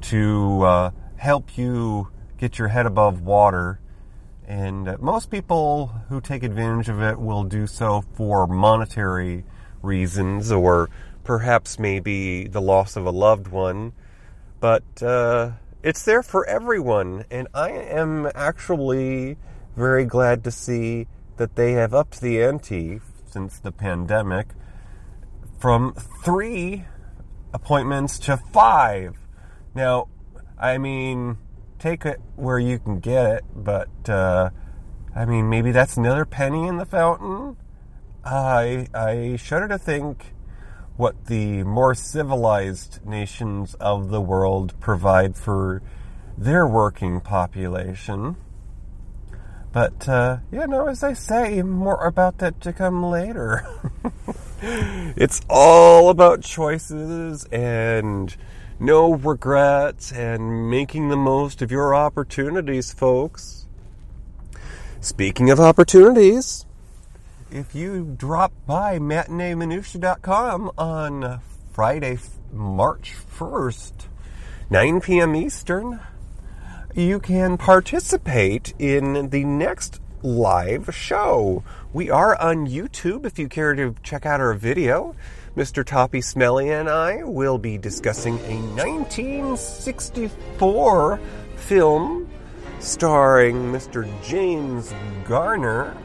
to 0.03 0.63
uh, 0.63 0.91
help 1.17 1.59
you 1.59 2.09
get 2.39 2.59
your 2.59 2.69
head 2.69 2.87
above 2.87 3.21
water 3.21 3.81
and 4.51 4.89
uh, 4.89 4.97
most 4.99 5.31
people 5.31 5.93
who 6.09 6.21
take 6.21 6.43
advantage 6.43 6.89
of 6.89 7.01
it 7.01 7.21
will 7.21 7.45
do 7.45 7.69
so 7.69 8.03
for 8.15 8.49
monetary 8.49 9.45
reasons 9.81 10.51
or 10.51 10.91
perhaps 11.23 11.79
maybe 11.79 12.49
the 12.49 12.61
loss 12.61 12.97
of 12.97 13.07
a 13.07 13.13
loved 13.13 13.47
one. 13.47 13.93
But 14.59 15.03
uh, 15.05 15.53
it's 15.85 16.05
there 16.05 16.25
for 16.25 16.45
everyone. 16.49 17.27
And 17.31 17.47
I 17.55 17.71
am 17.71 18.29
actually 18.35 19.37
very 19.77 20.05
glad 20.05 20.43
to 20.43 20.51
see 20.51 21.07
that 21.37 21.55
they 21.55 21.73
have 21.75 21.95
upped 21.95 22.21
the 22.21 22.43
ante 22.43 22.99
since 23.27 23.57
the 23.61 23.71
pandemic 23.71 24.49
from 25.61 25.95
three 26.25 26.87
appointments 27.55 28.19
to 28.19 28.37
five. 28.37 29.17
Now, 29.77 30.09
I 30.59 30.79
mean, 30.79 31.39
take 31.81 32.05
it 32.05 32.21
where 32.37 32.59
you 32.59 32.79
can 32.79 33.01
get 33.01 33.37
it, 33.37 33.45
but 33.57 34.09
uh, 34.09 34.51
I 35.15 35.25
mean, 35.25 35.49
maybe 35.49 35.73
that's 35.73 35.97
another 35.97 36.25
penny 36.25 36.69
in 36.69 36.77
the 36.77 36.85
fountain. 36.85 37.57
I 38.25 38.87
I 38.95 39.37
shudder 39.37 39.67
to 39.69 39.79
think 39.79 40.35
what 40.97 41.27
the 41.27 41.65
more 41.65 41.95
civilized 41.95 43.05
nations 43.07 43.75
of 43.81 44.11
the 44.11 44.21
world 44.21 44.75
provide 44.79 45.37
for 45.37 45.83
their 46.37 46.67
working 46.67 47.21
population. 47.21 48.37
But 49.73 50.09
uh, 50.09 50.39
yeah, 50.51 50.67
no, 50.67 50.89
as 50.89 51.03
I 51.03 51.15
say, 51.15 51.63
more 51.63 52.05
about 52.05 52.39
that 52.39 52.61
to 52.63 52.73
come 52.73 53.03
later. 53.05 53.67
it's 54.63 55.41
all 55.49 56.11
about 56.11 56.43
choices 56.43 57.45
and 57.47 58.37
no 58.81 59.13
regrets 59.13 60.11
and 60.11 60.71
making 60.71 61.11
the 61.11 61.17
most 61.17 61.61
of 61.61 61.71
your 61.71 61.95
opportunities, 61.95 62.93
folks. 62.93 63.67
Speaking 65.01 65.51
of 65.51 65.61
opportunities, 65.61 66.65
if 67.51 67.75
you 67.75 68.15
drop 68.17 68.53
by 68.67 68.99
matineeminutia.com 68.99 70.71
on 70.79 71.41
Friday, 71.73 72.19
March 72.53 73.15
1st, 73.39 73.93
9 74.71 75.01
p.m. 75.01 75.37
Eastern, 75.37 76.01
you 76.95 77.21
can 77.21 77.57
participate 77.59 78.73
in 78.79 79.31
the 79.31 79.45
next 79.45 80.01
live 80.23 80.95
show. 80.95 81.63
We 81.93 82.11
are 82.11 82.37
on 82.41 82.67
YouTube 82.67 83.25
if 83.25 83.39
you 83.39 83.49
care 83.49 83.75
to 83.75 83.95
check 84.03 84.25
out 84.25 84.41
our 84.41 84.55
video. 84.55 85.15
Mr. 85.57 85.85
Toppy 85.85 86.21
Smelly 86.21 86.71
and 86.71 86.89
I 86.89 87.25
will 87.25 87.59
be 87.59 87.77
discussing 87.77 88.39
a 88.41 88.55
1964 88.77 91.21
film 91.57 92.31
starring 92.79 93.73
Mr. 93.73 94.09
James 94.23 94.95
Garner, 95.25 95.97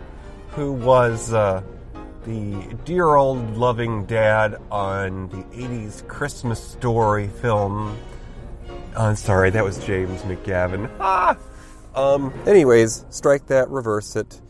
who 0.50 0.74
was 0.74 1.32
uh, 1.32 1.62
the 2.26 2.76
dear 2.86 3.14
old 3.14 3.56
loving 3.56 4.06
dad 4.06 4.56
on 4.72 5.30
the 5.30 5.44
80s 5.56 6.08
Christmas 6.08 6.60
Story 6.60 7.28
film. 7.28 7.96
I'm 8.98 9.12
uh, 9.12 9.16
sorry, 9.16 9.52
that 9.52 9.64
was 9.64 9.78
James 9.86 10.24
McGavin. 10.24 10.90
Ah! 11.00 11.38
Um, 11.94 12.34
anyways, 12.48 13.06
strike 13.12 13.46
that, 13.48 13.70
reverse 13.70 14.16
it. 14.16 14.42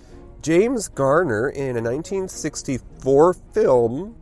James 0.42 0.88
Garner 0.88 1.50
in 1.50 1.76
a 1.76 1.82
1964 1.82 3.34
film 3.34 4.16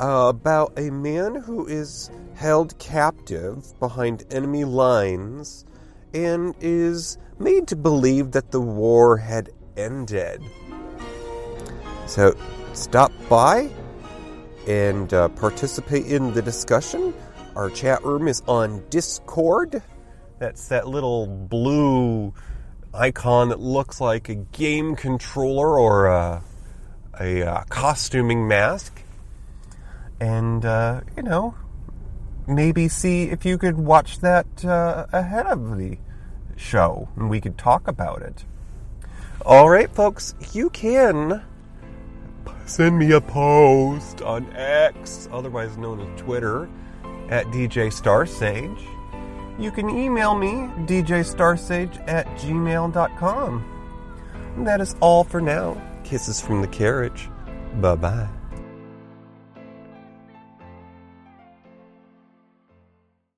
uh, 0.00 0.26
about 0.28 0.72
a 0.78 0.90
man 0.90 1.34
who 1.34 1.66
is 1.66 2.10
held 2.34 2.78
captive 2.78 3.78
behind 3.80 4.24
enemy 4.30 4.64
lines 4.64 5.64
and 6.14 6.54
is 6.60 7.18
made 7.38 7.66
to 7.68 7.76
believe 7.76 8.32
that 8.32 8.50
the 8.50 8.60
war 8.60 9.16
had 9.16 9.50
ended. 9.76 10.42
So, 12.06 12.36
stop 12.72 13.12
by 13.28 13.70
and 14.66 15.12
uh, 15.12 15.28
participate 15.30 16.06
in 16.06 16.32
the 16.32 16.42
discussion. 16.42 17.12
Our 17.56 17.70
chat 17.70 18.04
room 18.04 18.28
is 18.28 18.42
on 18.46 18.84
Discord. 18.90 19.82
That's 20.38 20.68
that 20.68 20.86
little 20.86 21.26
blue 21.26 22.32
icon 22.94 23.48
that 23.48 23.60
looks 23.60 24.00
like 24.00 24.28
a 24.28 24.36
game 24.36 24.94
controller 24.94 25.78
or 25.78 26.06
a, 26.06 26.42
a, 27.20 27.40
a 27.40 27.46
uh, 27.46 27.64
costuming 27.68 28.46
mask 28.46 29.02
and 30.20 30.64
uh, 30.64 31.00
you 31.16 31.22
know 31.22 31.54
maybe 32.46 32.88
see 32.88 33.24
if 33.24 33.44
you 33.44 33.58
could 33.58 33.76
watch 33.76 34.20
that 34.20 34.64
uh, 34.64 35.06
ahead 35.12 35.46
of 35.46 35.76
the 35.76 35.98
show 36.56 37.08
and 37.16 37.28
we 37.28 37.40
could 37.40 37.58
talk 37.58 37.86
about 37.86 38.22
it. 38.22 38.44
All 39.44 39.68
right, 39.68 39.90
folks, 39.94 40.34
you 40.52 40.70
can 40.70 41.42
send 42.66 42.98
me 42.98 43.12
a 43.12 43.20
post 43.20 44.22
on 44.22 44.50
X, 44.54 45.28
otherwise 45.32 45.76
known 45.76 46.00
as 46.00 46.20
Twitter, 46.20 46.68
at 47.28 47.46
DJ 47.46 47.92
Starsage. 47.92 48.80
You 49.58 49.70
can 49.70 49.90
email 49.90 50.34
me, 50.34 50.70
djstarsage 50.86 52.08
at 52.08 52.26
gmail.com. 52.36 53.74
And 54.56 54.66
that 54.66 54.80
is 54.80 54.96
all 55.00 55.24
for 55.24 55.40
now. 55.40 55.80
Kisses 56.04 56.40
from 56.40 56.60
the 56.60 56.68
carriage. 56.68 57.28
Bye 57.80 57.96
bye. 57.96 58.28